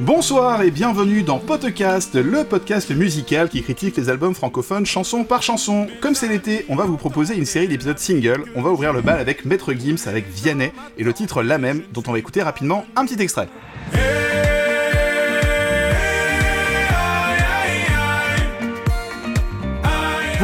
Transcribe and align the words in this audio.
Bonsoir 0.00 0.62
et 0.62 0.70
bienvenue 0.72 1.22
dans 1.22 1.38
Podcast, 1.38 2.16
le 2.16 2.42
podcast 2.42 2.90
musical 2.90 3.48
qui 3.48 3.62
critique 3.62 3.96
les 3.96 4.08
albums 4.08 4.34
francophones 4.34 4.84
chanson 4.84 5.22
par 5.22 5.42
chanson. 5.42 5.86
Comme 6.00 6.16
c'est 6.16 6.26
l'été, 6.26 6.66
on 6.68 6.74
va 6.74 6.84
vous 6.84 6.96
proposer 6.96 7.36
une 7.36 7.44
série 7.44 7.68
d'épisodes 7.68 7.98
singles. 7.98 8.44
On 8.56 8.62
va 8.62 8.70
ouvrir 8.70 8.92
le 8.92 9.00
bal 9.00 9.20
avec 9.20 9.44
Maître 9.44 9.72
Gims 9.74 10.08
avec 10.08 10.28
Vianney 10.28 10.72
et 10.98 11.04
le 11.04 11.12
titre 11.12 11.42
La 11.42 11.58
même, 11.58 11.82
dont 11.92 12.02
on 12.08 12.12
va 12.12 12.18
écouter 12.18 12.42
rapidement 12.42 12.84
un 12.96 13.06
petit 13.06 13.22
extrait. 13.22 13.48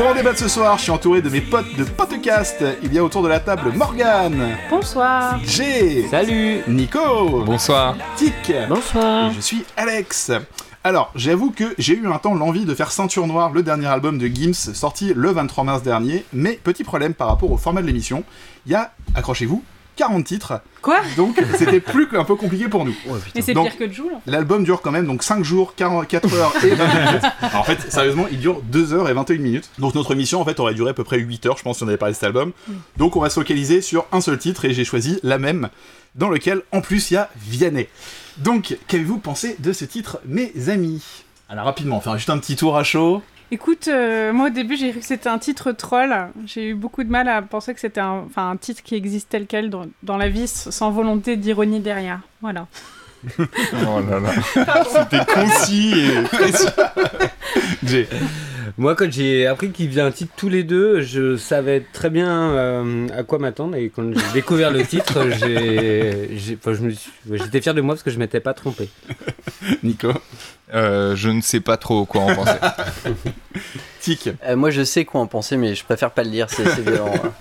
Pour 0.00 0.08
en 0.08 0.14
débattre 0.14 0.38
ce 0.38 0.48
soir, 0.48 0.78
je 0.78 0.84
suis 0.84 0.90
entouré 0.90 1.20
de 1.20 1.28
mes 1.28 1.42
potes 1.42 1.76
de 1.76 1.84
podcast. 1.84 2.64
Il 2.82 2.94
y 2.94 2.98
a 2.98 3.04
autour 3.04 3.22
de 3.22 3.28
la 3.28 3.38
table 3.38 3.72
Morgane, 3.74 4.56
Bonsoir. 4.70 5.38
Jay, 5.44 6.06
Salut 6.10 6.62
Nico, 6.68 7.42
Bonsoir 7.44 7.96
Tic, 8.16 8.50
Bonsoir. 8.66 9.30
et 9.30 9.34
je 9.34 9.40
suis 9.40 9.62
Alex. 9.76 10.32
Alors, 10.84 11.12
j'avoue 11.14 11.50
que 11.50 11.74
j'ai 11.76 11.98
eu 11.98 12.06
un 12.10 12.16
temps 12.16 12.32
l'envie 12.34 12.64
de 12.64 12.74
faire 12.74 12.92
Ceinture 12.92 13.26
Noire, 13.26 13.52
le 13.52 13.62
dernier 13.62 13.88
album 13.88 14.16
de 14.16 14.26
Gims, 14.26 14.54
sorti 14.72 15.12
le 15.14 15.32
23 15.32 15.64
mars 15.64 15.82
dernier, 15.82 16.24
mais 16.32 16.54
petit 16.54 16.82
problème 16.82 17.12
par 17.12 17.28
rapport 17.28 17.52
au 17.52 17.58
format 17.58 17.82
de 17.82 17.86
l'émission, 17.86 18.24
il 18.64 18.72
y 18.72 18.74
a, 18.76 18.94
accrochez-vous, 19.14 19.62
40 20.00 20.24
titres, 20.24 20.60
Quoi? 20.80 20.96
Donc 21.18 21.38
c'était 21.58 21.78
plus 21.78 22.08
qu'un 22.08 22.24
peu 22.24 22.34
compliqué 22.34 22.66
pour 22.68 22.86
nous. 22.86 22.94
Mais 23.34 23.42
c'est 23.42 23.52
Donc- 23.52 23.68
pire 23.68 23.76
que 23.76 23.92
Joule. 23.92 24.12
L'album 24.24 24.64
dure 24.64 24.80
quand 24.80 24.90
même 24.90 25.06
donc 25.06 25.22
5 25.22 25.44
jours, 25.44 25.74
44 25.74 26.34
heures 26.34 26.54
et 26.64 26.70
20 26.74 26.86
minutes. 27.04 27.22
Alors, 27.42 27.60
en 27.60 27.64
fait, 27.64 27.92
sérieusement, 27.92 28.24
il 28.30 28.40
dure 28.40 28.62
2 28.62 28.94
heures 28.94 29.10
et 29.10 29.12
21 29.12 29.36
minutes. 29.42 29.70
Donc 29.78 29.94
notre 29.94 30.12
émission 30.12 30.40
en 30.40 30.44
fait 30.46 30.58
aurait 30.58 30.72
duré 30.72 30.92
à 30.92 30.94
peu 30.94 31.04
près 31.04 31.18
8 31.18 31.44
heures, 31.44 31.58
je 31.58 31.62
pense, 31.62 31.76
si 31.76 31.82
on 31.84 31.88
avait 31.88 31.98
parlé 31.98 32.12
de 32.12 32.16
cet 32.16 32.24
album. 32.24 32.52
Donc 32.96 33.14
on 33.16 33.20
va 33.20 33.28
se 33.28 33.34
focaliser 33.34 33.82
sur 33.82 34.06
un 34.10 34.22
seul 34.22 34.38
titre 34.38 34.64
et 34.64 34.72
j'ai 34.72 34.86
choisi 34.86 35.20
la 35.22 35.36
même, 35.36 35.68
dans 36.14 36.30
lequel 36.30 36.62
en 36.72 36.80
plus 36.80 37.10
il 37.10 37.14
y 37.14 37.16
a 37.18 37.28
Vianney. 37.36 37.86
Donc 38.38 38.78
qu'avez-vous 38.88 39.18
pensé 39.18 39.56
de 39.58 39.74
ce 39.74 39.84
titre, 39.84 40.18
mes 40.24 40.70
amis? 40.70 41.04
Alors 41.50 41.66
rapidement, 41.66 41.96
enfin 41.98 42.16
juste 42.16 42.30
un 42.30 42.38
petit 42.38 42.56
tour 42.56 42.78
à 42.78 42.84
chaud. 42.84 43.22
Écoute, 43.52 43.88
euh, 43.88 44.32
moi 44.32 44.46
au 44.46 44.50
début 44.50 44.76
j'ai 44.76 44.90
cru 44.90 45.00
que 45.00 45.06
c'était 45.06 45.28
un 45.28 45.38
titre 45.38 45.72
troll. 45.72 46.14
J'ai 46.46 46.68
eu 46.68 46.74
beaucoup 46.74 47.02
de 47.02 47.10
mal 47.10 47.28
à 47.28 47.42
penser 47.42 47.74
que 47.74 47.80
c'était 47.80 48.00
un, 48.00 48.24
enfin, 48.26 48.50
un 48.50 48.56
titre 48.56 48.82
qui 48.82 48.94
existe 48.94 49.28
tel 49.30 49.46
quel 49.46 49.70
dans, 49.70 49.86
dans 50.04 50.16
la 50.16 50.28
vie 50.28 50.46
sans 50.46 50.90
volonté 50.90 51.36
d'ironie 51.36 51.80
derrière. 51.80 52.20
Voilà. 52.40 52.66
Oh 53.38 54.00
là 54.08 54.18
là 54.18 54.30
C'était 55.10 55.26
concis 55.30 55.92
et 55.94 56.22
précis 56.22 56.66
J'ai. 57.82 58.08
Moi, 58.78 58.94
quand 58.94 59.10
j'ai 59.10 59.46
appris 59.46 59.70
qu'ils 59.70 59.88
faisaient 59.88 60.00
un 60.00 60.10
titre 60.10 60.32
tous 60.36 60.48
les 60.48 60.62
deux, 60.64 61.00
je 61.02 61.36
savais 61.36 61.84
très 61.92 62.10
bien 62.10 62.28
euh, 62.52 63.08
à 63.16 63.22
quoi 63.22 63.38
m'attendre. 63.38 63.76
Et 63.76 63.90
quand 63.94 64.02
j'ai 64.12 64.32
découvert 64.32 64.70
le 64.70 64.84
titre, 64.84 65.26
j'ai, 65.40 66.36
j'étais 66.36 67.60
fier 67.60 67.74
de 67.74 67.80
moi 67.80 67.94
parce 67.94 68.02
que 68.02 68.10
je 68.10 68.18
m'étais 68.18 68.40
pas 68.40 68.54
trompé. 68.54 68.88
Nico, 69.82 70.12
Euh, 70.74 71.16
Je 71.16 71.28
ne 71.30 71.40
sais 71.40 71.60
pas 71.60 71.76
trop 71.76 72.04
quoi 72.04 72.22
en 72.22 72.34
penser. 72.34 72.52
Tic. 74.00 74.30
Euh, 74.46 74.56
moi 74.56 74.70
je 74.70 74.82
sais 74.82 75.04
quoi 75.04 75.20
en 75.20 75.26
penser 75.26 75.56
mais 75.56 75.74
je 75.74 75.84
préfère 75.84 76.10
pas 76.10 76.22
le 76.24 76.30
dire, 76.30 76.46
c'est 76.48 76.64
c'est 76.68 76.80
violent. 76.82 77.12
hein. 77.22 77.32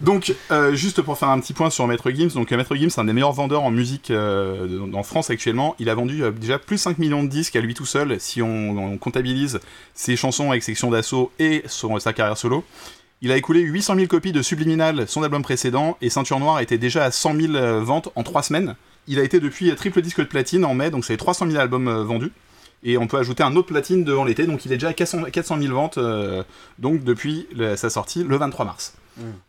Donc, 0.00 0.34
euh, 0.50 0.74
juste 0.74 1.00
pour 1.00 1.16
faire 1.16 1.30
un 1.30 1.40
petit 1.40 1.54
point 1.54 1.70
sur 1.70 1.86
Maître 1.86 2.10
Gims, 2.10 2.28
donc 2.34 2.52
euh, 2.52 2.56
Maître 2.56 2.76
Gims, 2.76 2.90
c'est 2.90 3.00
un 3.00 3.04
des 3.04 3.12
meilleurs 3.12 3.32
vendeurs 3.32 3.62
en 3.62 3.70
musique 3.70 4.10
euh, 4.10 4.90
en 4.92 5.02
France 5.02 5.30
actuellement. 5.30 5.74
Il 5.78 5.88
a 5.88 5.94
vendu 5.94 6.22
euh, 6.22 6.30
déjà 6.30 6.58
plus 6.58 6.76
de 6.76 6.80
5 6.80 6.98
millions 6.98 7.22
de 7.22 7.28
disques 7.28 7.56
à 7.56 7.60
lui 7.60 7.74
tout 7.74 7.86
seul, 7.86 8.20
si 8.20 8.42
on, 8.42 8.98
comptabilise 8.98 9.60
ses 9.94 10.16
chansons 10.16 10.50
avec 10.50 10.62
section 10.62 10.90
d'assaut 10.90 11.32
et 11.38 11.64
sa 11.66 12.12
carrière 12.12 12.36
solo. 12.36 12.64
Il 13.22 13.32
a 13.32 13.36
écoulé 13.36 13.60
800 13.60 13.94
000 13.94 14.06
copies 14.08 14.32
de 14.32 14.42
Subliminal, 14.42 15.08
son 15.08 15.22
album 15.22 15.42
précédent, 15.42 15.96
et 16.02 16.10
Ceinture 16.10 16.38
Noire 16.38 16.60
était 16.60 16.76
déjà 16.76 17.04
à 17.04 17.10
100 17.10 17.40
000 17.40 17.54
euh, 17.54 17.80
ventes 17.80 18.10
en 18.14 18.22
3 18.22 18.42
semaines. 18.42 18.76
Il 19.08 19.18
a 19.18 19.22
été 19.22 19.40
depuis 19.40 19.70
euh, 19.70 19.74
triple 19.74 20.02
disque 20.02 20.20
de 20.20 20.24
platine 20.24 20.64
en 20.64 20.74
mai, 20.74 20.90
donc 20.90 21.04
c'est 21.04 21.16
300 21.16 21.46
000 21.50 21.58
albums 21.58 21.88
euh, 21.88 22.04
vendus. 22.04 22.32
Et 22.82 22.98
on 22.98 23.06
peut 23.06 23.16
ajouter 23.16 23.42
un 23.42 23.56
autre 23.56 23.68
platine 23.68 24.04
devant 24.04 24.24
l'été, 24.24 24.46
donc 24.46 24.66
il 24.66 24.72
est 24.72 24.76
déjà 24.76 24.88
à 24.88 24.92
400 24.92 25.24
400 25.32 25.58
000 25.60 25.74
ventes, 25.74 25.98
euh, 25.98 26.42
donc 26.78 27.02
depuis 27.04 27.48
sa 27.76 27.88
sortie 27.88 28.22
le 28.22 28.36
23 28.36 28.66
mars. 28.66 28.94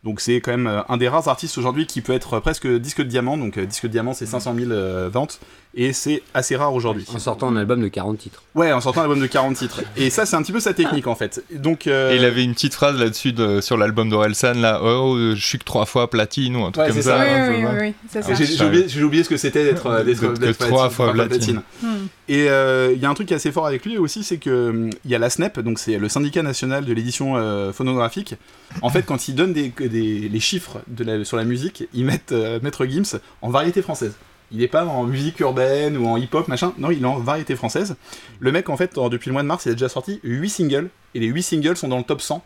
Donc 0.04 0.20
c'est 0.20 0.36
quand 0.40 0.50
même 0.50 0.66
euh, 0.66 0.80
un 0.88 0.96
des 0.96 1.08
rares 1.08 1.28
artistes 1.28 1.58
aujourd'hui 1.58 1.86
qui 1.86 2.00
peut 2.00 2.12
être 2.12 2.40
presque 2.40 2.66
disque 2.66 2.98
de 2.98 3.08
diamant. 3.08 3.36
Donc 3.36 3.58
euh, 3.58 3.66
disque 3.66 3.84
de 3.84 3.88
diamant 3.92 4.14
c'est 4.14 4.26
500 4.26 4.54
000 4.54 4.70
euh, 4.70 5.08
ventes 5.12 5.40
et 5.74 5.92
c'est 5.92 6.22
assez 6.34 6.56
rare 6.56 6.72
aujourd'hui. 6.72 7.04
En 7.14 7.18
sortant 7.18 7.48
un 7.48 7.56
album 7.56 7.80
de 7.82 7.88
40 7.88 8.16
titres. 8.18 8.42
Ouais, 8.54 8.72
en 8.72 8.80
sortant 8.80 9.00
un 9.00 9.04
album 9.04 9.20
de 9.20 9.26
40 9.26 9.56
titres. 9.56 9.82
Et 9.96 10.10
ça 10.10 10.24
c'est 10.26 10.36
un 10.36 10.42
petit 10.42 10.52
peu 10.52 10.60
sa 10.60 10.72
technique 10.74 11.06
en 11.06 11.14
fait. 11.14 11.44
Donc 11.54 11.86
euh, 11.86 12.12
Et 12.12 12.16
il 12.16 12.24
avait 12.24 12.42
une 12.44 12.54
petite 12.54 12.74
phrase 12.74 12.98
là-dessus 12.98 13.32
de- 13.32 13.60
sur 13.60 13.76
l'album 13.76 14.08
d'Orelsan 14.08 14.54
là 14.54 14.80
Oh, 14.82 15.14
euh, 15.16 15.34
je 15.34 15.44
suis 15.44 15.58
que 15.58 15.64
trois 15.64 15.86
fois 15.86 16.08
platine 16.08 16.56
ou 16.56 16.64
un 16.64 16.70
truc 16.70 16.86
Ouais, 16.86 16.92
comme 16.92 17.02
ça. 17.02 17.18
ça, 17.18 17.24
oui, 17.24 17.30
hein, 17.30 17.48
oui, 17.50 17.64
oui, 17.64 17.78
oui, 17.88 17.94
c'est 18.10 18.22
ça. 18.22 18.34
j'ai 18.34 18.46
j'ai 18.88 19.02
oublié, 19.02 19.22
ce 19.24 19.28
que 19.28 19.36
c'était 19.36 19.64
d'être 19.64 20.02
d'être 20.04 20.18
trois 20.18 20.34
platine, 20.34 20.66
fois 20.68 20.86
enfin, 20.86 21.12
platine. 21.12 21.62
Hmm. 21.82 22.06
Et 22.30 22.48
euh, 22.50 22.92
il 22.94 23.00
y 23.00 23.06
a 23.06 23.08
un 23.10 23.14
truc 23.14 23.28
qui 23.28 23.32
est 23.34 23.36
assez 23.36 23.52
fort 23.52 23.66
avec 23.66 23.84
lui 23.86 23.96
aussi, 23.98 24.22
c'est 24.22 24.36
que 24.38 24.68
hum, 24.70 24.90
il 25.04 25.10
y 25.10 25.14
a 25.14 25.18
la 25.18 25.30
SNEP, 25.30 25.60
donc 25.60 25.78
c'est 25.78 25.96
le 25.98 26.08
syndicat 26.08 26.42
national 26.42 26.84
de 26.84 26.92
l'édition 26.92 27.36
euh, 27.36 27.72
phonographique. 27.72 28.34
En 28.82 28.90
fait, 28.90 29.02
quand 29.02 29.28
ils 29.28 29.34
donnent 29.34 29.54
des, 29.54 29.57
des- 29.68 30.28
les 30.28 30.40
chiffres 30.40 30.78
de 30.88 31.04
la- 31.04 31.24
sur 31.24 31.36
la 31.36 31.44
musique, 31.44 31.84
ils 31.94 32.04
mettent 32.04 32.32
euh, 32.32 32.58
Maître 32.62 32.86
Gims 32.86 33.18
en 33.42 33.50
variété 33.50 33.82
française. 33.82 34.14
Il 34.50 34.58
n'est 34.58 34.68
pas 34.68 34.84
en 34.86 35.04
musique 35.04 35.40
urbaine 35.40 35.96
ou 35.98 36.06
en 36.06 36.16
hip-hop, 36.16 36.48
machin. 36.48 36.72
Non, 36.78 36.90
il 36.90 37.02
est 37.02 37.06
en 37.06 37.18
variété 37.18 37.54
française. 37.54 37.96
Le 38.40 38.50
mec, 38.52 38.68
en 38.70 38.76
fait, 38.78 38.96
en- 38.96 39.08
depuis 39.10 39.28
le 39.28 39.34
mois 39.34 39.42
de 39.42 39.48
mars, 39.48 39.66
il 39.66 39.70
a 39.70 39.72
déjà 39.72 39.88
sorti 39.90 40.20
8 40.22 40.48
singles. 40.48 40.88
Et 41.14 41.20
les 41.20 41.26
8 41.26 41.42
singles 41.42 41.76
sont 41.76 41.88
dans 41.88 41.98
le 41.98 42.04
top 42.04 42.22
100 42.22 42.42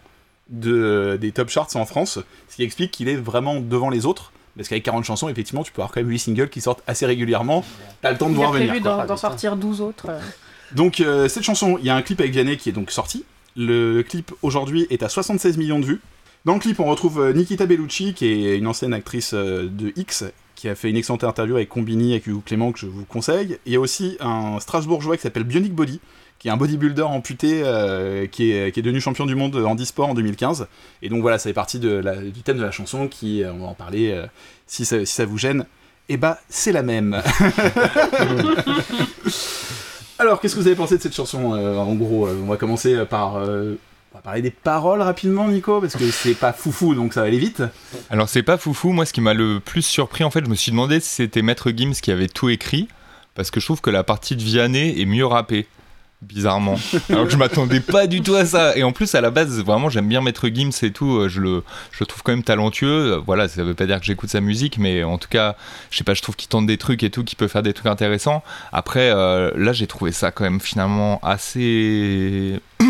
de, 0.49 1.17
des 1.21 1.31
top 1.33 1.49
charts 1.49 1.69
en 1.77 1.87
France. 1.87 2.19
Ce 2.49 2.57
qui 2.57 2.65
explique 2.65 2.91
qu'il 2.91 3.09
est 3.09 3.17
vraiment 3.17 3.61
devant 3.61 3.89
les 3.91 4.05
autres. 4.07 4.33
Parce 4.57 4.69
qu'avec 4.69 4.83
40 4.83 5.05
chansons, 5.05 5.29
effectivement, 5.29 5.63
tu 5.63 5.73
peux 5.73 5.81
avoir 5.81 5.93
quand 5.95 6.01
même 6.01 6.11
8 6.11 6.19
singles 6.19 6.49
qui 6.51 6.61
sortent 6.61 6.83
assez 6.87 7.07
régulièrement. 7.07 7.65
T'as 8.03 8.13
le 8.13 8.19
temps 8.19 8.27
de 8.29 8.33
Il 8.33 8.37
a 8.37 8.39
voir 8.39 8.53
venir. 8.53 8.69
prévu 8.69 8.83
quoi. 8.83 8.97
d'en 8.99 9.07
d'en 9.07 9.17
sortir 9.17 9.57
12 9.57 9.81
autres. 9.81 10.09
Donc 10.75 11.01
euh, 11.01 11.29
cette 11.29 11.43
chanson, 11.45 11.77
il 11.79 11.87
y 11.87 11.91
a 11.91 11.95
un 11.95 12.03
clip 12.03 12.19
avec 12.21 12.33
Vianney 12.33 12.57
qui 12.57 12.69
est 12.69 12.73
donc 12.73 12.91
sorti. 12.91 13.25
Le 13.57 14.03
clip 14.03 14.33
aujourd'hui 14.43 14.87
est 14.91 15.03
à 15.03 15.09
76 15.09 15.57
millions 15.59 15.79
de 15.79 15.85
vues. 15.85 16.01
Dans 16.45 16.55
le 16.55 16.61
clip, 16.61 16.81
on 16.81 16.87
retrouve 16.87 17.21
euh, 17.21 17.33
Nikita 17.33 17.67
Bellucci, 17.67 18.15
qui 18.15 18.27
est 18.27 18.59
une 18.59 18.67
ancienne 18.67 18.93
actrice 18.95 19.33
euh, 19.33 19.69
de 19.71 19.93
X, 19.97 20.25
qui 20.57 20.69
a 20.69 20.75
fait 20.75 20.91
une 20.91 20.97
excellente 20.97 21.23
interview 21.25 21.55
avec 21.57 21.69
Combini, 21.69 22.13
avec 22.13 22.27
Hugo 22.27 22.43
Clément, 22.45 22.73
que 22.73 22.81
je 22.81 22.87
vous 22.87 23.05
conseille. 23.05 23.59
Il 23.65 23.73
y 23.73 23.77
a 23.77 23.81
aussi 23.81 24.17
un 24.21 24.59
Strasbourgeois 24.59 25.17
qui 25.17 25.23
s'appelle 25.23 25.45
Bionic 25.45 25.73
Body, 25.73 26.01
qui 26.41 26.49
est 26.49 26.51
un 26.51 26.57
bodybuilder 26.57 27.03
amputé, 27.03 27.63
euh, 27.65 28.27
qui, 28.27 28.51
est, 28.51 28.73
qui 28.73 28.81
est 28.81 28.83
devenu 28.83 29.01
champion 29.01 29.27
du 29.27 29.37
monde 29.37 29.55
en 29.57 29.77
e-sport 29.77 30.09
en 30.09 30.15
2015. 30.15 30.67
Et 31.03 31.09
donc 31.09 31.23
voilà, 31.23 31.39
ça 31.39 31.49
fait 31.49 31.53
partie 31.55 31.79
de 31.79 31.91
la- 31.91 32.17
du 32.17 32.43
thème 32.43 32.57
de 32.59 32.63
la 32.63 32.73
chanson, 32.73 33.07
qui, 33.07 33.45
on 33.47 33.59
va 33.59 33.67
en 33.67 33.75
parler, 33.75 34.11
euh, 34.11 34.27
si, 34.67 34.85
ça, 34.85 34.99
si 35.07 35.15
ça 35.15 35.25
vous 35.25 35.39
gêne. 35.39 35.65
Eh 36.09 36.17
bah, 36.17 36.39
c'est 36.49 36.73
la 36.73 36.83
même. 36.83 37.23
Alors, 40.19 40.41
qu'est-ce 40.41 40.57
que 40.57 40.61
vous 40.61 40.67
avez 40.67 40.75
pensé 40.77 40.97
de 40.97 41.03
cette 41.03 41.15
chanson 41.15 41.55
euh, 41.55 41.77
En 41.77 41.95
gros, 41.95 42.29
on 42.29 42.47
va 42.47 42.57
commencer 42.57 43.05
par. 43.09 43.37
On 44.13 44.19
va 44.19 44.23
parler 44.23 44.43
des 44.43 44.51
paroles 44.51 45.01
rapidement, 45.01 45.49
Nico, 45.49 45.81
parce 45.81 45.97
que 45.97 46.11
c'est 46.11 46.35
pas 46.35 46.53
foufou, 46.53 46.95
donc 46.95 47.15
ça 47.15 47.23
va 47.23 47.29
aller 47.29 47.39
vite. 47.39 47.63
Alors 48.11 48.29
c'est 48.29 48.43
pas 48.43 48.59
foufou, 48.59 48.93
moi 48.93 49.07
ce 49.07 49.13
qui 49.15 49.23
m'a 49.23 49.33
le 49.33 49.59
plus 49.59 49.81
surpris 49.83 50.23
en 50.23 50.31
fait, 50.31 50.45
je 50.45 50.51
me 50.51 50.55
suis 50.55 50.71
demandé 50.71 51.01
si 51.01 51.09
c'était 51.09 51.41
Maître 51.41 51.71
Gims 51.75 51.95
qui 51.95 52.11
avait 52.11 52.29
tout 52.29 52.51
écrit, 52.51 52.89
parce 53.35 53.51
que 53.51 53.59
je 53.59 53.65
trouve 53.65 53.81
que 53.81 53.89
la 53.89 54.05
partie 54.05 54.37
de 54.37 54.43
Vianney 54.43 55.01
est 55.01 55.07
mieux 55.07 55.25
rappée, 55.25 55.67
bizarrement. 56.21 56.79
Alors 57.09 57.25
que 57.25 57.31
je 57.31 57.39
m'attendais 57.39 57.81
pas 57.81 58.07
du 58.07 58.21
tout 58.21 58.35
à 58.35 58.45
ça, 58.45 58.77
et 58.77 58.83
en 58.83 58.93
plus 58.93 59.15
à 59.15 59.23
la 59.23 59.31
base 59.31 59.63
vraiment 59.65 59.89
j'aime 59.89 60.09
bien 60.09 60.21
Maître 60.21 60.47
Gims 60.49 60.73
et 60.83 60.93
tout, 60.93 61.27
je 61.31 61.41
le, 61.41 61.65
je 61.91 62.01
le 62.01 62.07
trouve 62.07 62.23
quand 62.23 62.33
même 62.33 62.45
talentueux, 62.45 63.17
voilà 63.25 63.49
ça 63.49 63.65
veut 63.65 63.73
pas 63.73 63.87
dire 63.87 63.99
que 63.99 64.05
j'écoute 64.05 64.29
sa 64.29 64.43
musique, 64.43 64.77
mais 64.77 65.05
en 65.05 65.17
tout 65.17 65.31
cas 65.31 65.57
je 65.91 65.97
sais 65.97 66.05
pas, 66.05 66.13
je 66.13 66.21
trouve 66.21 66.37
qu'il 66.37 66.51
tente 66.51 66.67
des 66.67 66.77
trucs 66.77 67.03
et 67.03 67.09
tout, 67.09 67.25
qu'il 67.25 67.39
peut 67.39 67.49
faire 67.49 67.63
des 67.63 67.73
trucs 67.73 67.87
intéressants. 67.87 68.43
Après 68.73 69.11
euh, 69.11 69.53
là 69.57 69.73
j'ai 69.73 69.87
trouvé 69.87 70.13
ça 70.13 70.33
quand 70.33 70.45
même 70.45 70.61
finalement 70.61 71.19
assez... 71.23 72.61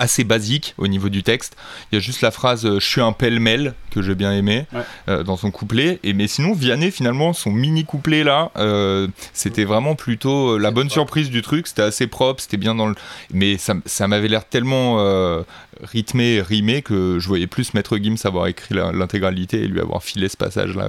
assez 0.00 0.24
basique 0.24 0.74
au 0.78 0.88
niveau 0.88 1.08
du 1.08 1.22
texte. 1.22 1.56
Il 1.92 1.94
y 1.94 1.98
a 1.98 2.00
juste 2.00 2.22
la 2.22 2.32
phrase 2.32 2.66
euh, 2.66 2.80
je 2.80 2.86
suis 2.86 3.00
un 3.00 3.12
pêle-mêle 3.12 3.74
que 3.92 4.02
j'ai 4.02 4.14
bien 4.16 4.32
aimé 4.32 4.66
Ouais. 4.72 4.80
euh, 5.08 5.22
dans 5.22 5.36
son 5.36 5.50
couplet. 5.52 6.00
Et 6.02 6.12
mais 6.12 6.26
sinon 6.26 6.54
Vianney 6.54 6.90
finalement 6.90 7.32
son 7.32 7.50
mini 7.52 7.84
couplet 7.84 8.24
là, 8.24 8.50
euh, 8.56 9.06
c'était 9.32 9.64
vraiment 9.64 9.94
plutôt 9.94 10.58
la 10.58 10.70
bonne 10.72 10.90
surprise 10.90 11.30
du 11.30 11.42
truc. 11.42 11.66
C'était 11.68 11.82
assez 11.82 12.06
propre, 12.08 12.40
c'était 12.40 12.56
bien 12.56 12.74
dans 12.74 12.86
le. 12.88 12.94
Mais 13.32 13.58
ça, 13.58 13.74
ça 13.86 14.08
m'avait 14.08 14.28
l'air 14.28 14.44
tellement 14.44 14.96
euh, 15.00 15.42
rythmé, 15.82 16.34
et 16.36 16.42
rimé 16.42 16.82
que 16.82 17.18
je 17.20 17.28
voyais 17.28 17.46
plus 17.46 17.74
Maître 17.74 17.96
Gims 17.98 18.16
avoir 18.24 18.46
écrit 18.48 18.74
l'intégralité 18.74 19.62
et 19.62 19.66
lui 19.66 19.80
avoir 19.80 20.02
filé 20.02 20.28
ce 20.28 20.36
passage 20.36 20.74
là. 20.76 20.86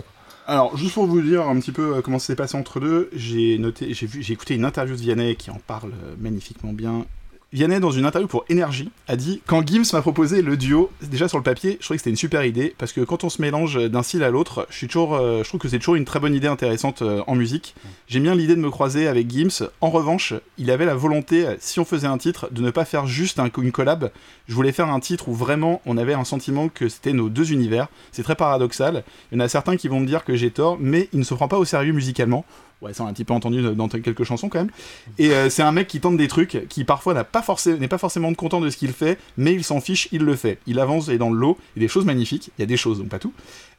Alors, 0.47 0.75
juste 0.75 0.95
pour 0.95 1.05
vous 1.05 1.21
dire 1.21 1.47
un 1.47 1.59
petit 1.59 1.71
peu 1.71 2.01
comment 2.01 2.17
ça 2.19 2.27
s'est 2.27 2.35
passé 2.35 2.57
entre 2.57 2.79
deux, 2.79 3.09
j'ai 3.13 3.57
noté, 3.57 3.93
j'ai 3.93 4.33
écouté 4.33 4.55
une 4.55 4.65
interview 4.65 4.95
de 4.95 5.01
Vianney 5.01 5.35
qui 5.35 5.49
en 5.51 5.59
parle 5.65 5.91
magnifiquement 6.19 6.73
bien. 6.73 7.05
Vianney, 7.53 7.81
dans 7.81 7.91
une 7.91 8.05
interview 8.05 8.29
pour 8.29 8.45
Énergie, 8.47 8.89
a 9.09 9.17
dit 9.17 9.41
Quand 9.45 9.67
Gims 9.67 9.83
m'a 9.91 10.01
proposé 10.01 10.41
le 10.41 10.55
duo, 10.55 10.89
déjà 11.01 11.27
sur 11.27 11.37
le 11.37 11.43
papier, 11.43 11.75
je 11.81 11.83
trouvais 11.85 11.97
que 11.97 12.01
c'était 12.01 12.09
une 12.09 12.15
super 12.15 12.45
idée, 12.45 12.73
parce 12.77 12.93
que 12.93 13.01
quand 13.01 13.25
on 13.25 13.29
se 13.29 13.41
mélange 13.41 13.77
d'un 13.89 14.03
style 14.03 14.23
à 14.23 14.29
l'autre, 14.29 14.65
je, 14.69 14.85
euh, 14.95 15.43
je 15.43 15.49
trouve 15.49 15.59
que 15.59 15.67
c'est 15.67 15.77
toujours 15.79 15.95
une 15.95 16.05
très 16.05 16.21
bonne 16.21 16.33
idée 16.33 16.47
intéressante 16.47 17.01
euh, 17.01 17.21
en 17.27 17.35
musique. 17.35 17.75
J'aime 18.07 18.23
bien 18.23 18.35
l'idée 18.35 18.55
de 18.55 18.61
me 18.61 18.69
croiser 18.71 19.05
avec 19.09 19.29
Gims. 19.29 19.67
En 19.81 19.89
revanche, 19.89 20.33
il 20.57 20.71
avait 20.71 20.85
la 20.85 20.95
volonté, 20.95 21.45
si 21.59 21.81
on 21.81 21.85
faisait 21.85 22.07
un 22.07 22.17
titre, 22.17 22.47
de 22.53 22.61
ne 22.61 22.71
pas 22.71 22.85
faire 22.85 23.05
juste 23.05 23.37
un- 23.37 23.49
une 23.61 23.73
collab. 23.73 24.11
Je 24.47 24.55
voulais 24.55 24.71
faire 24.71 24.87
un 24.89 25.01
titre 25.01 25.27
où 25.27 25.33
vraiment 25.33 25.81
on 25.85 25.97
avait 25.97 26.13
un 26.13 26.23
sentiment 26.23 26.69
que 26.69 26.87
c'était 26.87 27.11
nos 27.11 27.27
deux 27.27 27.51
univers. 27.51 27.89
C'est 28.13 28.23
très 28.23 28.35
paradoxal. 28.35 29.03
Il 29.33 29.37
y 29.37 29.41
en 29.41 29.43
a 29.43 29.49
certains 29.49 29.75
qui 29.75 29.89
vont 29.89 29.99
me 29.99 30.07
dire 30.07 30.23
que 30.23 30.37
j'ai 30.37 30.51
tort, 30.51 30.77
mais 30.79 31.09
il 31.11 31.19
ne 31.19 31.25
se 31.25 31.33
prend 31.33 31.49
pas 31.49 31.57
au 31.57 31.65
sérieux 31.65 31.91
musicalement. 31.91 32.45
Ouais, 32.81 32.93
ça 32.93 33.03
on 33.03 33.07
a 33.07 33.09
un 33.11 33.13
petit 33.13 33.25
peu 33.25 33.33
entendu 33.33 33.61
dans 33.61 33.87
quelques 33.87 34.23
chansons 34.23 34.49
quand 34.49 34.57
même. 34.59 34.71
Et 35.19 35.31
euh, 35.31 35.49
c'est 35.51 35.61
un 35.61 35.71
mec 35.71 35.87
qui 35.87 35.99
tente 35.99 36.17
des 36.17 36.27
trucs, 36.27 36.65
qui 36.67 36.83
parfois 36.83 37.13
n'a 37.13 37.23
pas 37.23 37.41
forcé- 37.41 37.77
n'est 37.77 37.87
pas 37.87 37.99
forcément 37.99 38.33
content 38.33 38.59
de 38.59 38.71
ce 38.71 38.77
qu'il 38.77 38.91
fait, 38.91 39.19
mais 39.37 39.53
il 39.53 39.63
s'en 39.63 39.79
fiche, 39.81 40.07
il 40.11 40.23
le 40.23 40.35
fait. 40.35 40.57
Il 40.65 40.79
avance 40.79 41.07
et 41.09 41.19
dans 41.19 41.29
le 41.29 41.37
lot, 41.37 41.57
il 41.75 41.81
y 41.81 41.85
a 41.85 41.87
des 41.87 41.91
choses 41.91 42.05
magnifiques, 42.05 42.49
il 42.57 42.61
y 42.61 42.63
a 42.63 42.65
des 42.65 42.77
choses, 42.77 42.97
donc 42.97 43.09
pas 43.09 43.19
tout. 43.19 43.33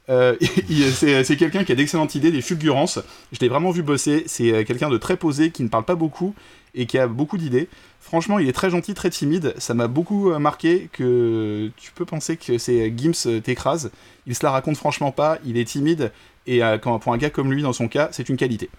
Euh, 0.08 0.36
c'est 0.94 1.36
quelqu'un 1.36 1.64
qui 1.64 1.72
a 1.72 1.74
d'excellentes 1.74 2.14
idées, 2.14 2.30
des 2.30 2.42
fulgurances. 2.42 3.00
Je 3.32 3.40
l'ai 3.40 3.48
vraiment 3.48 3.72
vu 3.72 3.82
bosser. 3.82 4.22
C'est 4.26 4.52
euh, 4.52 4.62
quelqu'un 4.64 4.88
de 4.88 4.98
très 4.98 5.16
posé, 5.16 5.50
qui 5.50 5.64
ne 5.64 5.68
parle 5.68 5.84
pas 5.84 5.96
beaucoup 5.96 6.32
et 6.76 6.86
qui 6.86 6.96
a 6.96 7.08
beaucoup 7.08 7.38
d'idées. 7.38 7.68
Franchement, 8.00 8.38
il 8.38 8.48
est 8.48 8.52
très 8.52 8.70
gentil, 8.70 8.94
très 8.94 9.10
timide. 9.10 9.52
Ça 9.58 9.74
m'a 9.74 9.88
beaucoup 9.88 10.30
marqué 10.38 10.88
que 10.92 11.70
tu 11.76 11.92
peux 11.92 12.04
penser 12.04 12.36
que 12.36 12.56
c'est 12.58 12.92
Gims 12.96 13.40
t'écrase. 13.42 13.90
Il 14.26 14.34
se 14.34 14.44
la 14.44 14.50
raconte 14.52 14.76
franchement 14.76 15.12
pas. 15.12 15.38
Il 15.44 15.56
est 15.56 15.64
timide 15.64 16.12
et 16.46 16.60
pour 16.80 17.12
un 17.12 17.18
gars 17.18 17.30
comme 17.30 17.52
lui, 17.52 17.62
dans 17.62 17.72
son 17.72 17.88
cas, 17.88 18.08
c'est 18.12 18.28
une 18.28 18.36
qualité. 18.36 18.70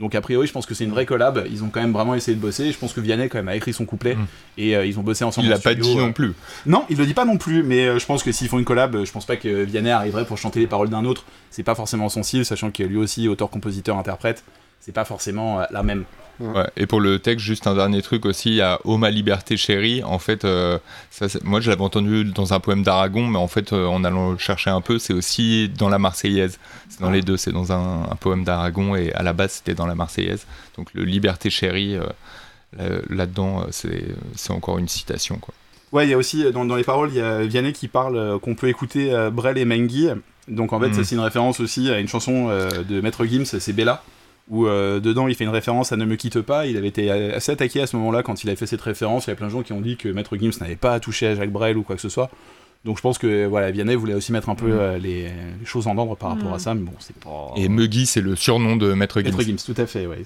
Donc 0.00 0.14
a 0.16 0.20
priori, 0.20 0.46
je 0.46 0.52
pense 0.52 0.66
que 0.66 0.74
c'est 0.74 0.84
une 0.84 0.90
vraie 0.90 1.06
collab. 1.06 1.46
Ils 1.50 1.62
ont 1.62 1.68
quand 1.68 1.80
même 1.80 1.92
vraiment 1.92 2.14
essayé 2.14 2.36
de 2.36 2.40
bosser. 2.40 2.72
Je 2.72 2.78
pense 2.78 2.92
que 2.92 3.00
Vianney 3.00 3.28
quand 3.28 3.38
même 3.38 3.48
a 3.48 3.54
écrit 3.54 3.72
son 3.72 3.84
couplet 3.84 4.16
Mm. 4.16 4.26
et 4.58 4.76
euh, 4.76 4.86
ils 4.86 4.98
ont 4.98 5.02
bossé 5.02 5.24
ensemble. 5.24 5.46
Il 5.46 5.50
l'a 5.50 5.58
pas 5.58 5.74
dit 5.74 5.96
euh. 5.96 6.00
non 6.00 6.12
plus. 6.12 6.32
Non, 6.66 6.84
il 6.90 6.96
le 6.96 7.06
dit 7.06 7.14
pas 7.14 7.24
non 7.24 7.36
plus, 7.38 7.62
mais 7.62 7.86
euh, 7.86 7.98
je 7.98 8.06
pense 8.06 8.22
que 8.22 8.32
s'ils 8.32 8.48
font 8.48 8.58
une 8.58 8.64
collab, 8.64 9.04
je 9.04 9.12
pense 9.12 9.24
pas 9.26 9.36
que 9.36 9.62
Vianney 9.62 9.90
arriverait 9.90 10.24
pour 10.24 10.38
chanter 10.38 10.60
les 10.60 10.66
paroles 10.66 10.88
d'un 10.88 11.04
autre. 11.04 11.24
C'est 11.50 11.62
pas 11.62 11.74
forcément 11.74 12.08
son 12.08 12.22
style, 12.22 12.44
sachant 12.44 12.70
qu'il 12.70 12.86
est 12.86 12.88
lui 12.88 12.96
aussi 12.96 13.28
auteur, 13.28 13.50
compositeur, 13.50 13.96
interprète. 13.96 14.44
C'est 14.84 14.92
pas 14.92 15.04
forcément 15.04 15.60
euh, 15.60 15.64
la 15.70 15.82
même. 15.82 16.04
Ouais, 16.40 16.66
et 16.76 16.86
pour 16.86 17.00
le 17.00 17.20
texte, 17.20 17.46
juste 17.46 17.68
un 17.68 17.76
dernier 17.76 18.02
truc 18.02 18.26
aussi, 18.26 18.48
il 18.50 18.54
y 18.56 18.60
a 18.60 18.80
Oh 18.82 18.96
ma 18.98 19.08
liberté 19.10 19.56
chérie. 19.56 20.02
En 20.02 20.18
fait, 20.18 20.44
euh, 20.44 20.78
ça, 21.10 21.26
moi 21.44 21.60
je 21.60 21.70
l'avais 21.70 21.82
entendu 21.82 22.24
dans 22.24 22.52
un 22.52 22.58
poème 22.58 22.82
d'Aragon, 22.82 23.26
mais 23.28 23.38
en 23.38 23.46
fait, 23.46 23.72
euh, 23.72 23.86
en 23.86 24.02
allant 24.02 24.32
le 24.32 24.38
chercher 24.38 24.70
un 24.70 24.80
peu, 24.80 24.98
c'est 24.98 25.12
aussi 25.12 25.68
dans 25.78 25.88
la 25.88 25.98
Marseillaise. 26.00 26.58
C'est 26.88 27.00
dans 27.00 27.10
les 27.10 27.22
deux, 27.22 27.36
c'est 27.36 27.52
dans 27.52 27.70
un, 27.72 28.02
un 28.10 28.16
poème 28.16 28.42
d'Aragon 28.42 28.96
et 28.96 29.12
à 29.12 29.22
la 29.22 29.32
base 29.32 29.52
c'était 29.52 29.74
dans 29.74 29.86
la 29.86 29.94
Marseillaise. 29.94 30.44
Donc 30.76 30.88
le 30.92 31.04
liberté 31.04 31.50
chérie, 31.50 31.96
euh, 31.96 32.02
là- 32.76 32.98
là-dedans, 33.10 33.66
c'est 33.70 34.04
c'est 34.34 34.52
encore 34.52 34.78
une 34.78 34.88
citation. 34.88 35.38
Quoi. 35.38 35.54
Ouais, 35.92 36.04
il 36.06 36.10
y 36.10 36.14
a 36.14 36.18
aussi 36.18 36.50
dans, 36.52 36.64
dans 36.64 36.74
les 36.76 36.82
paroles, 36.82 37.10
il 37.12 37.18
y 37.18 37.20
a 37.20 37.42
Vianney 37.44 37.72
qui 37.72 37.86
parle 37.86 38.16
euh, 38.16 38.38
qu'on 38.40 38.56
peut 38.56 38.68
écouter 38.68 39.14
euh, 39.14 39.30
Brel 39.30 39.56
et 39.56 39.64
Mengi. 39.64 40.08
Donc 40.48 40.72
en 40.72 40.80
fait, 40.80 40.92
ça, 40.92 41.04
c'est 41.04 41.14
une 41.14 41.20
référence 41.22 41.60
aussi 41.60 41.90
à 41.90 42.00
une 42.00 42.08
chanson 42.08 42.48
euh, 42.50 42.82
de 42.82 43.00
Maître 43.00 43.24
Gims, 43.24 43.44
c'est 43.46 43.72
Bella. 43.72 44.02
Où 44.48 44.66
euh, 44.66 45.00
dedans 45.00 45.26
il 45.26 45.34
fait 45.34 45.44
une 45.44 45.50
référence 45.50 45.92
à 45.92 45.96
Ne 45.96 46.04
me 46.04 46.16
quitte 46.16 46.40
pas. 46.40 46.66
Il 46.66 46.76
avait 46.76 46.88
été 46.88 47.10
assez 47.10 47.52
attaqué 47.52 47.80
à 47.80 47.86
ce 47.86 47.96
moment-là 47.96 48.22
quand 48.22 48.44
il 48.44 48.48
avait 48.48 48.56
fait 48.56 48.66
cette 48.66 48.82
référence. 48.82 49.26
Il 49.26 49.30
y 49.30 49.32
a 49.32 49.36
plein 49.36 49.46
de 49.46 49.52
gens 49.52 49.62
qui 49.62 49.72
ont 49.72 49.80
dit 49.80 49.96
que 49.96 50.08
Maître 50.08 50.36
Gims 50.36 50.52
n'avait 50.60 50.76
pas 50.76 51.00
touché 51.00 51.26
à 51.26 51.34
Jacques 51.34 51.52
Brel 51.52 51.76
ou 51.78 51.82
quoi 51.82 51.96
que 51.96 52.02
ce 52.02 52.08
soit. 52.08 52.30
Donc 52.84 52.98
je 52.98 53.02
pense 53.02 53.16
que 53.16 53.46
voilà, 53.46 53.70
Vianney 53.70 53.94
voulait 53.94 54.12
aussi 54.12 54.30
mettre 54.30 54.50
un 54.50 54.54
peu 54.54 54.66
Mhm. 54.66 54.72
euh, 54.78 54.98
les, 54.98 55.22
les 55.22 55.64
choses 55.64 55.86
en 55.86 55.96
ordre 55.96 56.16
par 56.16 56.30
rapport 56.30 56.48
Mhm. 56.48 56.54
à 56.54 56.58
ça, 56.58 56.74
mais 56.74 56.82
bon, 56.82 56.92
c'est 56.98 57.16
pas. 57.16 57.52
Et 57.56 57.70
Muggy, 57.70 58.04
c'est 58.04 58.20
le 58.20 58.36
surnom 58.36 58.76
de 58.76 58.92
Maître 58.92 59.20
Gims. 59.22 59.30
Maître 59.30 59.42
Gims, 59.42 59.56
tout 59.64 59.80
à 59.80 59.86
fait, 59.86 60.06
ouais. 60.06 60.22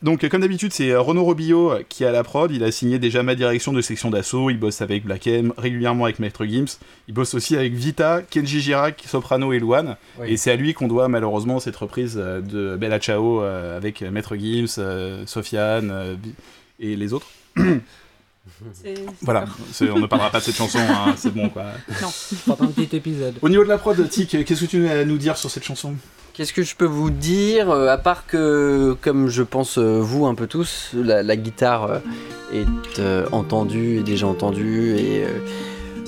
Donc, 0.00 0.24
euh, 0.24 0.28
comme 0.30 0.40
d'habitude, 0.40 0.72
c'est 0.72 0.90
euh, 0.90 1.00
Renaud 1.02 1.24
Robillot 1.24 1.72
qui 1.90 2.04
est 2.04 2.06
à 2.06 2.12
la 2.12 2.22
prod. 2.24 2.50
Il 2.50 2.64
a 2.64 2.72
signé 2.72 2.98
déjà 2.98 3.22
ma 3.22 3.34
direction 3.34 3.74
de 3.74 3.82
section 3.82 4.08
d'assaut. 4.08 4.48
Il 4.48 4.58
bosse 4.58 4.80
avec 4.80 5.04
Black 5.04 5.26
M, 5.26 5.52
régulièrement 5.58 6.04
avec 6.04 6.18
Maître 6.18 6.46
Gims. 6.46 6.78
Il 7.08 7.14
bosse 7.14 7.34
aussi 7.34 7.56
avec 7.56 7.74
Vita, 7.74 8.22
Kenji 8.22 8.62
Girac, 8.62 9.04
Soprano 9.06 9.52
et 9.52 9.58
Luan. 9.58 9.96
Oui. 10.18 10.28
Et 10.30 10.36
c'est 10.38 10.50
à 10.50 10.56
lui 10.56 10.72
qu'on 10.72 10.88
doit 10.88 11.08
malheureusement 11.08 11.60
cette 11.60 11.76
reprise 11.76 12.14
de 12.16 12.74
Bella 12.76 13.00
Ciao 13.00 13.40
avec 13.42 14.00
Maître 14.00 14.34
Gims, 14.36 14.78
Sofiane 15.26 16.16
et 16.80 16.96
les 16.96 17.12
autres. 17.12 17.26
Voilà, 19.22 19.44
on 19.82 19.98
ne 20.00 20.06
parlera 20.06 20.30
pas 20.30 20.40
de 20.40 20.44
cette 20.44 20.56
chanson, 20.56 20.78
hein, 20.78 21.14
c'est 21.16 21.32
bon 21.32 21.48
quoi. 21.48 21.64
Pas 22.46 22.56
un 22.60 22.66
petit 22.66 22.96
épisode. 22.96 23.34
Au 23.40 23.48
niveau 23.48 23.62
de 23.64 23.68
la 23.68 23.78
prod, 23.78 24.08
Tic, 24.08 24.44
qu'est-ce 24.44 24.64
que 24.64 24.70
tu 24.70 24.88
as 24.88 25.00
à 25.00 25.04
nous 25.04 25.18
dire 25.18 25.36
sur 25.36 25.50
cette 25.50 25.64
chanson? 25.64 25.94
Qu'est-ce 26.34 26.52
que 26.52 26.62
je 26.62 26.74
peux 26.74 26.86
vous 26.86 27.10
dire 27.10 27.70
euh, 27.70 27.88
à 27.88 27.98
part 27.98 28.26
que, 28.26 28.96
comme 29.02 29.28
je 29.28 29.42
pense 29.42 29.76
euh, 29.78 30.00
vous 30.00 30.24
un 30.26 30.34
peu 30.34 30.46
tous, 30.46 30.90
la, 30.94 31.22
la 31.22 31.36
guitare 31.36 31.84
euh, 31.84 31.98
est 32.54 32.98
euh, 32.98 33.26
entendue, 33.32 33.98
est 33.98 34.02
déjà 34.02 34.26
entendue 34.26 34.96
et 34.96 35.24
euh, 35.24 35.28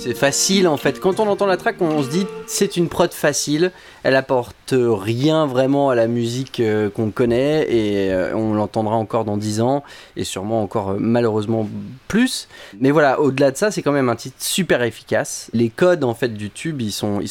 c'est 0.04 0.12
facile 0.12 0.68
en 0.68 0.76
fait. 0.76 1.00
Quand 1.00 1.18
on 1.18 1.26
entend 1.28 1.46
la 1.46 1.56
track, 1.56 1.80
on, 1.80 2.02
se 2.02 2.10
dit 2.10 2.26
c'est 2.46 2.76
une 2.76 2.90
prod 2.90 3.10
facile. 3.10 3.72
Elle 4.02 4.16
apporte 4.16 4.74
rien 4.74 5.46
vraiment 5.46 5.88
à 5.88 5.94
la 5.94 6.08
musique 6.08 6.60
euh, 6.60 6.90
qu'on 6.90 7.10
connaît 7.10 7.62
et 7.70 8.12
euh, 8.12 8.36
on 8.36 8.52
l'entendra 8.52 8.96
encore 8.96 9.24
dans 9.24 9.38
10 9.38 9.62
ans 9.62 9.82
et 10.16 10.24
sûrement 10.24 10.62
encore 10.62 10.90
euh, 10.90 10.96
malheureusement 10.98 11.66
plus. 12.06 12.48
Mais 12.80 12.90
voilà, 12.90 13.18
au-delà 13.18 13.50
de 13.50 13.56
ça, 13.56 13.70
c'est 13.70 13.80
quand 13.80 13.92
même 13.92 14.10
un 14.10 14.14
titre 14.14 14.36
super 14.40 14.82
efficace. 14.82 15.48
Les 15.54 15.70
codes 15.70 16.04
en 16.04 16.12
fait 16.12 16.34
du 16.34 16.50
tube, 16.50 16.82
ils 16.82 16.92
sont, 16.92 17.22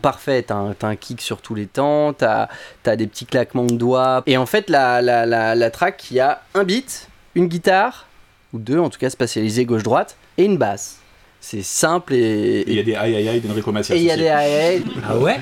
parfaits. 0.00 0.46
T'as 0.46 0.88
un, 0.88 0.96
kick 0.96 1.20
sur 1.20 1.42
tous 1.42 1.54
les 1.54 1.66
temps, 1.66 2.14
t'as 2.14 2.48
as 2.86 2.96
des 2.96 3.06
petits 3.06 3.26
claquements 3.26 3.66
de 3.66 3.74
doigts. 3.74 4.22
Et 4.24 4.38
en 4.38 4.46
fait, 4.46 4.70
la, 4.70 5.02
la 5.02 5.70
track, 5.70 6.10
il 6.10 6.16
y 6.16 6.20
a 6.20 6.40
un 6.54 6.64
beat, 6.64 7.10
une 7.34 7.48
guitare, 7.48 8.06
ou 8.54 8.58
deux 8.58 8.78
en 8.78 8.88
tout 8.88 8.98
cas 8.98 9.10
spatialisées 9.10 9.66
gauche-droite, 9.66 10.16
et 10.38 10.44
une 10.44 10.56
basse. 10.56 11.03
C'est 11.46 11.62
simple 11.62 12.14
Et 12.14 12.60
et. 12.60 12.64
il 12.68 12.74
y 12.76 12.80
a 12.80 12.82
des 12.82 12.94
aïe 12.94 13.14
aïe 13.16 13.28
aïe 13.28 13.40
d'Enrico 13.40 13.70
Macias. 13.70 13.94
Et 13.94 13.98
il 13.98 14.04
y 14.04 14.10
a 14.10 14.16
des 14.16 14.28
aïe, 14.28 14.54
aïe. 14.54 14.82
Ah 15.06 15.18
ouais 15.18 15.38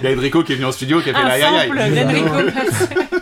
Il 0.00 0.08
y 0.08 0.12
a 0.12 0.16
Enrico 0.16 0.44
qui 0.44 0.52
est 0.52 0.54
venu 0.54 0.66
en 0.66 0.72
studio 0.72 1.00
qui 1.00 1.10
a 1.10 1.14
fait 1.14 1.22
l'aïe 1.24 1.42
aïe 1.42 1.70
aïe. 1.80 2.04
d'Enrico 2.04 2.30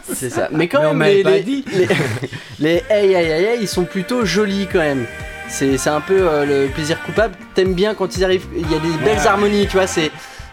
c'est 0.13 0.29
ça. 0.29 0.49
Mais 0.53 0.69
quand 0.69 0.83
même, 0.93 1.03
les, 1.03 1.23
les, 2.61 2.83
aïe, 2.91 3.15
aïe, 3.15 3.33
aïe, 3.33 3.47
aïe, 3.47 3.59
ils 3.63 3.69
sont 3.69 3.85
plutôt 3.85 4.27
jolis 4.27 4.69
quand 4.71 4.81
même. 4.81 5.07
C'est 5.49 5.79
c'est 5.79 5.91
un 5.91 6.03
peu 6.03 6.19
euh, 6.21 6.45
le 6.45 6.69
plaisir 6.69 7.01
coupable. 7.03 7.35
T'aimes 7.55 7.75
bien 7.75 7.95
quand 7.95 8.15
ils 8.15 8.25
arrivent, 8.25 8.47
il 8.55 8.71
y 8.71 8.75
a 8.75 8.79
des 8.79 9.05
belles 9.05 9.17
Ouais. 9.19 9.27
harmonies, 9.27 9.67
tu 9.67 9.79
vois. 9.79 9.87
C'est 9.87 10.11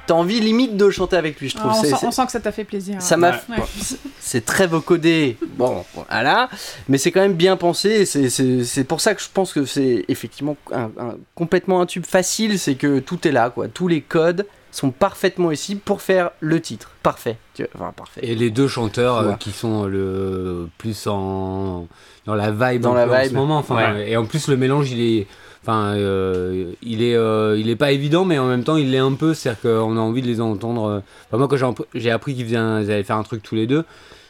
T'as 0.07 0.13
envie 0.13 0.39
limite 0.39 0.77
de 0.77 0.89
chanter 0.89 1.18
avec 1.18 1.39
lui, 1.39 1.50
je 1.50 1.57
trouve. 1.57 1.69
Ah, 1.74 1.77
on, 1.77 1.81
C'est- 1.83 1.89
sent, 1.89 1.95
c'est- 2.00 2.06
on 2.07 2.12
sent 2.12 2.25
que 2.25 2.31
ça 2.31 2.39
t'a 2.39 2.51
fait 2.51 2.63
plaisir. 2.63 3.01
ça 3.01 3.18
m'a 3.18 3.31
Ouais. 3.31 3.38
c'est 4.19 4.45
très 4.45 4.65
vocodé, 4.68 5.38
bon, 5.57 5.83
voilà, 6.09 6.50
mais 6.89 6.98
c'est 6.98 7.12
quand 7.12 7.19
même 7.21 7.33
bien 7.36 7.57
pensé, 7.57 8.06
c'est- 8.06 8.30
c'est 8.30 8.63
c'est 8.63 8.83
pour 8.86 9.01
ça 9.01 9.13
que 9.15 9.21
je 9.21 9.27
pense 9.33 9.54
que 9.54 9.65
c'est 9.65 10.06
effectivement 10.07 10.56
un- 10.74 10.89
un- 10.98 11.15
complètement 11.36 11.81
un 11.81 11.86
tube 11.86 12.06
facile, 12.06 12.57
c'est 12.57 12.75
que 12.75 13.00
tout 13.00 13.27
est 13.27 13.31
là, 13.31 13.50
quoi, 13.50 13.68
tous 13.68 13.88
les 13.88 14.01
codes 14.01 14.45
sont 14.71 14.92
parfaitement 14.92 15.51
ici 15.51 15.75
pour 15.75 16.01
faire 16.01 16.30
le 16.39 16.62
titre, 16.62 16.92
parfait, 17.03 17.38
tu 17.56 17.63
vois, 17.63 17.88
enfin 17.88 17.94
parfait. 17.95 18.21
Et 18.24 18.36
les 18.36 18.50
deux 18.51 18.68
chanteurs 18.68 19.18
euh, 19.18 19.30
Ouais. 19.31 19.36
qui 19.39 19.51
sont 19.51 19.86
le 19.86 20.69
plus 20.77 21.07
en 21.07 21.88
dans 22.25 22.36
la 22.36 22.51
vibe 22.51 22.81
Dans 22.81 22.94
la 22.94 23.06
peu 23.07 23.13
en 23.13 23.19
vibe. 23.21 23.30
ce 23.30 23.33
moment. 23.36 23.57
Enfin, 23.57 23.94
Ouais. 23.95 24.12
et 24.12 24.18
en 24.18 24.25
plus 24.25 24.48
le 24.50 24.57
mélange 24.57 24.92
il 24.92 25.01
est 25.01 25.27
enfin 25.67 25.95
euh, 25.97 26.71
il 26.81 27.03
est 27.03 27.15
euh, 27.15 27.57
il 27.59 27.69
est 27.69 27.75
pas 27.75 27.91
évident 27.91 28.23
mais 28.23 28.39
en 28.39 28.47
même 28.47 28.63
temps 28.63 28.77
il 28.77 28.89
l'est 28.91 28.99
un 28.99 29.11
peu 29.13 29.33
c'est-à-dire 29.33 29.61
qu'on 29.61 29.97
a 29.97 29.99
envie 29.99 30.21
de 30.21 30.27
les 30.27 30.39
entendre 30.39 30.85
euh. 30.85 30.99
Enfin, 31.27 31.37
moi 31.37 31.47
quand 31.49 31.83
j'ai 31.93 32.09
appris 32.11 32.35
qu'ils 32.35 32.55
allaient 32.55 33.03
faire 33.03 33.17
un 33.17 33.23
truc 33.23 33.43
tous 33.43 33.55
les 33.55 33.67
deux 33.67 33.83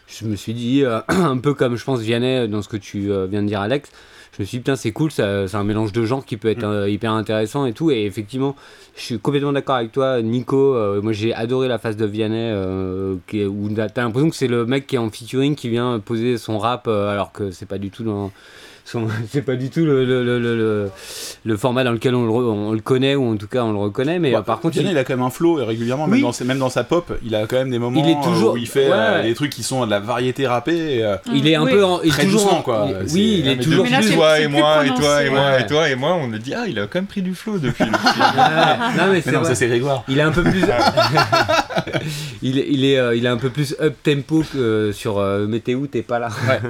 je 0.08 0.26
me 0.26 0.36
suis 0.36 0.54
dit 0.56 0.84
euh, 0.84 1.00
un 1.10 1.38
peu 1.38 1.54
comme 1.54 1.76
je 1.76 1.84
pense 1.84 2.00
Vianney 2.00 2.48
dans 2.48 2.62
ce 2.64 2.70
que 2.70 2.78
tu 2.78 3.12
viens 3.30 3.44
de 3.44 3.48
dire 3.48 3.62
Alex 3.62 3.92
je 4.36 4.42
me 4.42 4.46
suis 4.48 4.58
dit 4.58 4.62
putain 4.62 4.76
c'est 4.76 4.92
cool 4.92 5.12
c'est 5.12 5.24
un 5.56 5.64
mélange 5.64 5.92
de 5.92 6.04
genres 6.06 6.26
qui 6.26 6.38
peut 6.38 6.48
être 6.50 6.66
Mm. 6.66 6.72
euh, 6.72 6.90
hyper 6.90 7.12
intéressant 7.12 7.66
et 7.68 7.74
tout 7.74 7.92
et 7.92 8.06
effectivement 8.06 8.56
je 8.96 9.02
suis 9.04 9.20
complètement 9.20 9.54
d'accord 9.54 9.76
avec 9.76 9.92
toi 9.92 10.22
Nico 10.24 10.74
euh, 10.76 11.02
moi 11.04 11.12
j'ai 11.12 11.36
adoré 11.36 11.68
la 11.68 11.78
phase 11.78 11.98
de 11.98 12.06
Vianney 12.06 12.50
euh, 12.52 13.16
qui 13.28 13.42
est- 13.42 13.46
où 13.46 13.70
t'as 13.76 14.02
l'impression 14.02 14.30
que 14.32 14.36
c'est 14.36 14.48
le 14.48 14.66
mec 14.66 14.88
qui 14.88 14.96
est 14.96 15.00
en 15.00 15.12
featuring 15.12 15.56
qui 15.56 15.70
vient 15.70 16.00
poser 16.00 16.38
son 16.40 16.58
rap 16.58 16.88
alors 16.88 17.32
que 17.32 17.52
c'est 17.52 17.68
pas 17.68 17.78
du 17.78 17.92
tout 17.92 18.04
dans 18.04 18.32
c'est 19.32 19.42
pas 19.42 19.56
du 19.56 19.70
tout 19.70 19.82
le, 19.86 20.06
le, 20.06 20.24
le, 20.24 20.40
le, 20.40 20.56
le- 20.58 20.90
le 21.46 21.58
format 21.58 21.84
dans 21.84 21.92
lequel 21.92 22.16
on 22.16 22.26
le, 22.26 22.32
on 22.32 22.72
le 22.72 22.80
connaît 22.80 23.16
ou 23.16 23.32
en 23.34 23.36
tout 23.38 23.48
cas 23.48 23.64
on 23.64 23.72
le 23.74 23.78
reconnaît 23.78 24.18
mais 24.20 24.32
Ouais, 24.32 24.38
euh, 24.38 24.42
par 24.42 24.60
contre 24.60 24.78
il- 24.78 24.88
il 24.90 24.98
a 24.98 25.04
quand 25.04 25.14
même 25.14 25.26
un 25.26 25.30
flow 25.30 25.60
et 25.60 25.64
régulièrement, 25.64 26.06
Oui. 26.06 26.12
même, 26.12 26.22
dans, 26.22 26.32
ses- 26.32 26.44
même 26.46 26.60
dans 26.60 26.70
sa 26.70 26.84
pop, 26.84 27.12
il 27.24 27.36
a 27.36 27.46
quand 27.48 27.58
même 27.58 27.70
des 27.70 27.80
moments 27.80 28.02
Il 28.04 28.10
est 28.10 28.22
toujours- 28.24 28.54
où 28.54 28.58
il 28.58 28.68
fait 28.68 28.88
Ouais, 28.88 28.94
euh, 28.96 29.24
des 29.24 29.34
trucs 29.34 29.52
qui 29.52 29.64
sont 29.64 29.86
de 29.86 29.92
la 29.92 30.00
variété 30.00 30.48
rappée. 30.48 30.98
et, 30.98 31.04
euh, 31.04 31.16
il 31.34 31.48
est 31.48 31.56
un 31.56 31.64
Oui. 31.66 31.72
peu 31.72 31.84
en- 31.84 32.02
il 32.02 32.08
est 32.08 32.12
Très 32.12 32.24
toujours 32.24 32.42
doucement, 32.44 32.60
en- 32.60 32.62
quoi. 32.62 32.88
il- 32.90 33.14
oui 33.14 33.36
il 33.40 33.48
est 33.48 33.56
mais 33.58 33.62
toujours 33.64 33.84
depuis 33.86 34.16
toi 34.16 34.40
et 34.40 34.48
moi 34.48 34.86
et 34.86 34.90
toi 34.94 35.24
et 35.24 35.30
moi 35.30 35.60
et 35.60 35.66
toi 35.68 35.90
et 35.90 35.96
moi, 35.96 36.16
on 36.22 36.32
a 36.34 36.38
dit 36.38 36.54
ah 36.54 36.64
il 36.68 36.80
a 36.80 36.84
quand 36.88 36.96
même 37.00 37.06
pris 37.08 37.22
du 37.22 37.36
flow 37.36 37.58
depuis. 37.58 37.84
Non 37.86 37.92
mais 38.98 39.08
Mais 39.14 39.22
c'est 39.22 39.32
non, 39.32 39.40
vrai. 39.40 39.50
ça 39.50 39.56
c'est 39.56 39.68
Grégoire. 39.68 40.04
Il 40.08 40.18
est 40.20 40.22
un 40.22 40.32
peu 40.32 40.44
plus. 40.44 40.62
il, 42.42 42.58
est, 42.60 42.68
il, 42.70 42.86
est, 42.86 42.98
euh, 43.00 43.16
il 43.16 43.26
est 43.26 43.30
un 43.30 43.38
peu 43.38 43.50
plus 43.50 43.76
up 43.80 43.96
tempo 44.04 44.44
que 44.52 44.58
euh, 44.58 44.94
sur 44.94 45.18
euh, 45.20 45.48
Météo, 45.48 45.88
t'es 45.88 46.02
pas 46.02 46.20
là. 46.20 46.30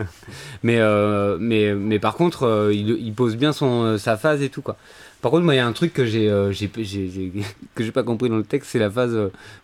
mais, 0.63 0.77
euh, 0.79 1.37
mais, 1.39 1.73
mais 1.73 1.99
par 1.99 2.15
contre, 2.15 2.69
il, 2.73 2.89
il 2.89 3.13
pose 3.13 3.35
bien 3.35 3.53
son, 3.53 3.97
sa 3.97 4.17
phase 4.17 4.41
et 4.41 4.49
tout 4.49 4.61
quoi. 4.61 4.77
Par 5.21 5.31
contre, 5.31 5.45
moi, 5.45 5.55
il 5.55 5.57
y 5.57 5.59
a 5.59 5.65
un 5.65 5.73
truc 5.73 5.93
que 5.93 6.05
j'ai, 6.05 6.29
j'ai, 6.51 6.69
j'ai- 6.77 7.09
j'ai- 7.09 7.31
que 7.75 7.83
j'ai 7.83 7.91
pas 7.91 8.03
compris 8.03 8.29
dans 8.29 8.37
le 8.37 8.43
texte, 8.43 8.69
c'est 8.71 8.79
la 8.79 8.89
phase 8.91 9.17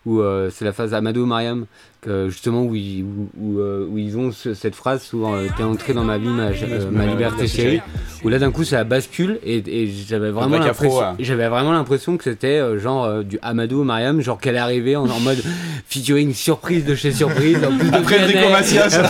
où 0.04 0.20
c'est 0.50 0.64
la 0.64 0.72
phase 0.72 0.92
Amado 0.94 1.24
Mariam, 1.26 1.66
que, 2.04 2.28
justement 2.28 2.62
où 2.62 2.74
ils, 2.74 3.02
où, 3.04 3.28
où, 3.40 3.58
euh, 3.60 3.86
où 3.90 3.98
ils 3.98 4.16
ont 4.18 4.30
ce- 4.32 4.54
cette 4.54 4.74
phrase 4.74 5.02
souvent 5.02 5.34
euh, 5.34 5.46
t'es 5.56 5.62
entré 5.62 5.92
dans 5.94 6.04
ma 6.04 6.18
vie, 6.18 6.28
ma, 6.28 6.48
euh, 6.48 6.90
ma 6.90 7.06
liberté 7.06 7.46
chérie, 7.46 7.80
où 8.22 8.28
là 8.28 8.38
d'un 8.38 8.50
coup 8.50 8.64
ça 8.64 8.84
bascule 8.84 9.38
et, 9.44 9.56
et 9.66 9.86
j'avais 10.08 10.30
vraiment 10.30 10.58
l'impression, 10.58 10.98
ouais. 10.98 11.04
j'avais 11.20 11.48
vraiment 11.48 11.72
l'impression 11.72 12.16
que 12.16 12.24
c'était 12.24 12.58
euh, 12.58 12.78
genre 12.78 13.04
euh, 13.04 13.22
du 13.22 13.38
Amado 13.42 13.82
Mariam, 13.84 14.20
genre 14.20 14.38
qu'elle 14.38 14.56
est 14.56 14.58
arrivée 14.58 14.96
en, 14.96 15.08
en 15.08 15.20
mode 15.20 15.42
featuring 15.88 16.32
surprise 16.34 16.84
de 16.84 16.94
chez 16.94 17.12
surprise, 17.12 17.58
en 17.64 17.76
plus 17.76 17.90
de 17.90 17.96
Après 17.96 18.22
Enrico. 18.22 18.48
Macias, 18.50 19.00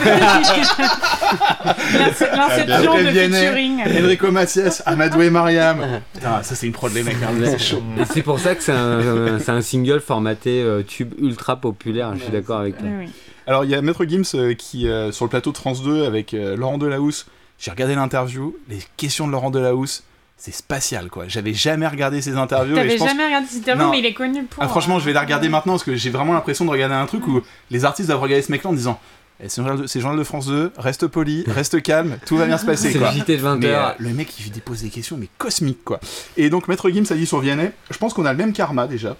L'ince- 1.94 2.24
L'inception 2.36 2.94
de 2.94 3.08
featuring. 3.10 3.80
Enrico 4.04 4.30
Macias, 4.30 4.82
Amadou 4.86 5.22
et 5.22 5.30
Mariam. 5.30 5.78
Putain, 6.12 6.42
ça 6.42 6.54
c'est 6.54 6.66
une 6.66 6.72
prod 6.72 6.92
les 6.94 7.02
mecs, 7.02 7.16
hein, 7.22 7.32
c'est 7.44 7.58
chaud. 7.58 7.82
Et 7.98 8.04
c'est 8.04 8.22
pour 8.22 8.38
ça 8.38 8.54
que 8.54 8.62
c'est 8.62 8.72
un, 8.72 9.60
single 9.60 10.00
formaté 10.00 10.62
euh, 10.62 10.82
tube 10.82 11.14
ultra 11.20 11.56
populaire, 11.56 12.12
je 12.16 12.22
suis 12.22 12.32
d'accord 12.32 12.60
avec 12.60 12.76
toi. 12.78 12.83
Oui, 12.88 13.06
oui. 13.06 13.12
Alors 13.46 13.64
il 13.64 13.70
y 13.70 13.74
a 13.74 13.82
Maître 13.82 14.04
Gims 14.04 14.22
euh, 14.34 14.54
qui, 14.54 14.88
euh, 14.88 15.12
sur 15.12 15.24
le 15.24 15.28
plateau 15.30 15.52
de 15.52 15.56
France 15.58 15.82
2 15.82 16.04
avec 16.06 16.34
euh, 16.34 16.56
Laurent 16.56 16.78
Delahousse, 16.78 17.26
j'ai 17.58 17.70
regardé 17.70 17.94
l'interview, 17.94 18.56
les 18.68 18.78
questions 18.96 19.26
de 19.26 19.32
Laurent 19.32 19.50
Delahousse, 19.50 20.02
c'est 20.36 20.52
spatial 20.54 21.08
quoi. 21.10 21.24
J'avais 21.28 21.54
jamais 21.54 21.86
regardé 21.86 22.20
ses 22.22 22.36
interviews 22.36 22.74
T'avais 22.74 22.98
jamais 22.98 23.24
regardé 23.26 23.46
cette 23.48 23.58
interview, 23.62 23.84
Non. 23.84 23.90
mais 23.90 23.98
il 24.00 24.06
est 24.06 24.14
connu 24.14 24.44
pour. 24.44 24.62
Ah, 24.62 24.68
franchement, 24.68 24.98
je 24.98 25.04
vais 25.04 25.12
la 25.12 25.20
regarder 25.20 25.48
maintenant 25.48 25.74
parce 25.74 25.84
que 25.84 25.94
j'ai 25.94 26.10
vraiment 26.10 26.32
l'impression 26.32 26.64
de 26.64 26.70
regarder 26.70 26.94
un 26.94 27.06
truc 27.06 27.26
où 27.28 27.40
les 27.70 27.84
artistes 27.84 28.08
doivent 28.08 28.20
regarder 28.22 28.42
ce 28.42 28.50
mec-là 28.50 28.70
en 28.70 28.74
disant 28.74 28.98
Eh, 29.40 29.48
C'est 29.48 29.62
journal 30.00 30.18
de- 30.18 30.24
France 30.24 30.46
2, 30.46 30.72
reste 30.76 31.06
poli, 31.06 31.44
reste 31.46 31.82
calme, 31.82 32.16
tout 32.26 32.36
va 32.36 32.46
bien 32.46 32.56
se 32.58 32.64
passer 32.66 32.92
C'est 32.92 32.98
le 32.98 33.06
JT 33.06 33.36
de 33.36 33.42
20h. 33.42 33.58
Mais 33.60 33.66
euh, 33.68 33.88
le 33.98 34.10
mec 34.10 34.32
il 34.40 34.50
dépose 34.50 34.82
des 34.82 34.88
questions 34.90 35.16
mais 35.18 35.28
cosmiques 35.38 35.84
quoi. 35.84 36.00
Et 36.36 36.50
donc 36.50 36.66
Maître 36.68 36.88
Gims 36.90 37.06
a 37.10 37.14
dit 37.14 37.26
sur 37.26 37.38
Vianney, 37.40 37.70
je 37.90 37.98
pense 37.98 38.12
qu'on 38.14 38.24
a 38.26 38.32
le 38.32 38.38
même 38.38 38.52
karma 38.52 38.86
déjà. 38.86 39.16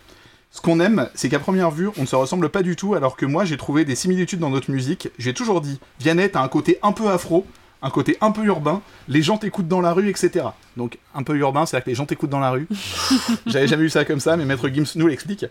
Ce 0.54 0.60
qu'on 0.60 0.78
aime, 0.78 1.08
c'est 1.16 1.28
qu'à 1.28 1.40
première 1.40 1.72
vue, 1.72 1.88
on 1.98 2.02
ne 2.02 2.06
se 2.06 2.14
ressemble 2.14 2.48
pas 2.48 2.62
du 2.62 2.76
tout, 2.76 2.94
alors 2.94 3.16
que 3.16 3.26
moi 3.26 3.44
j'ai 3.44 3.56
trouvé 3.56 3.84
des 3.84 3.96
similitudes 3.96 4.38
dans 4.38 4.50
notre 4.50 4.70
musique. 4.70 5.08
J'ai 5.18 5.34
toujours 5.34 5.60
dit, 5.60 5.80
Vianney, 5.98 6.30
t'as 6.30 6.42
un 6.42 6.48
côté 6.48 6.78
un 6.84 6.92
peu 6.92 7.08
afro, 7.08 7.44
un 7.82 7.90
côté 7.90 8.16
un 8.20 8.30
peu 8.30 8.44
urbain, 8.44 8.80
les 9.08 9.20
gens 9.20 9.36
t'écoutent 9.36 9.66
dans 9.66 9.80
la 9.80 9.92
rue, 9.92 10.08
etc. 10.08 10.46
Donc 10.76 10.98
un 11.12 11.24
peu 11.24 11.34
urbain, 11.36 11.66
c'est-à-dire 11.66 11.86
que 11.86 11.90
les 11.90 11.96
gens 11.96 12.06
t'écoutent 12.06 12.30
dans 12.30 12.38
la 12.38 12.50
rue. 12.50 12.68
J'avais 13.46 13.66
jamais 13.66 13.82
vu 13.82 13.90
ça 13.90 14.04
comme 14.04 14.20
ça, 14.20 14.36
mais 14.36 14.44
Maître 14.44 14.68
Gims 14.68 14.92
nous 14.94 15.08
l'explique. 15.08 15.44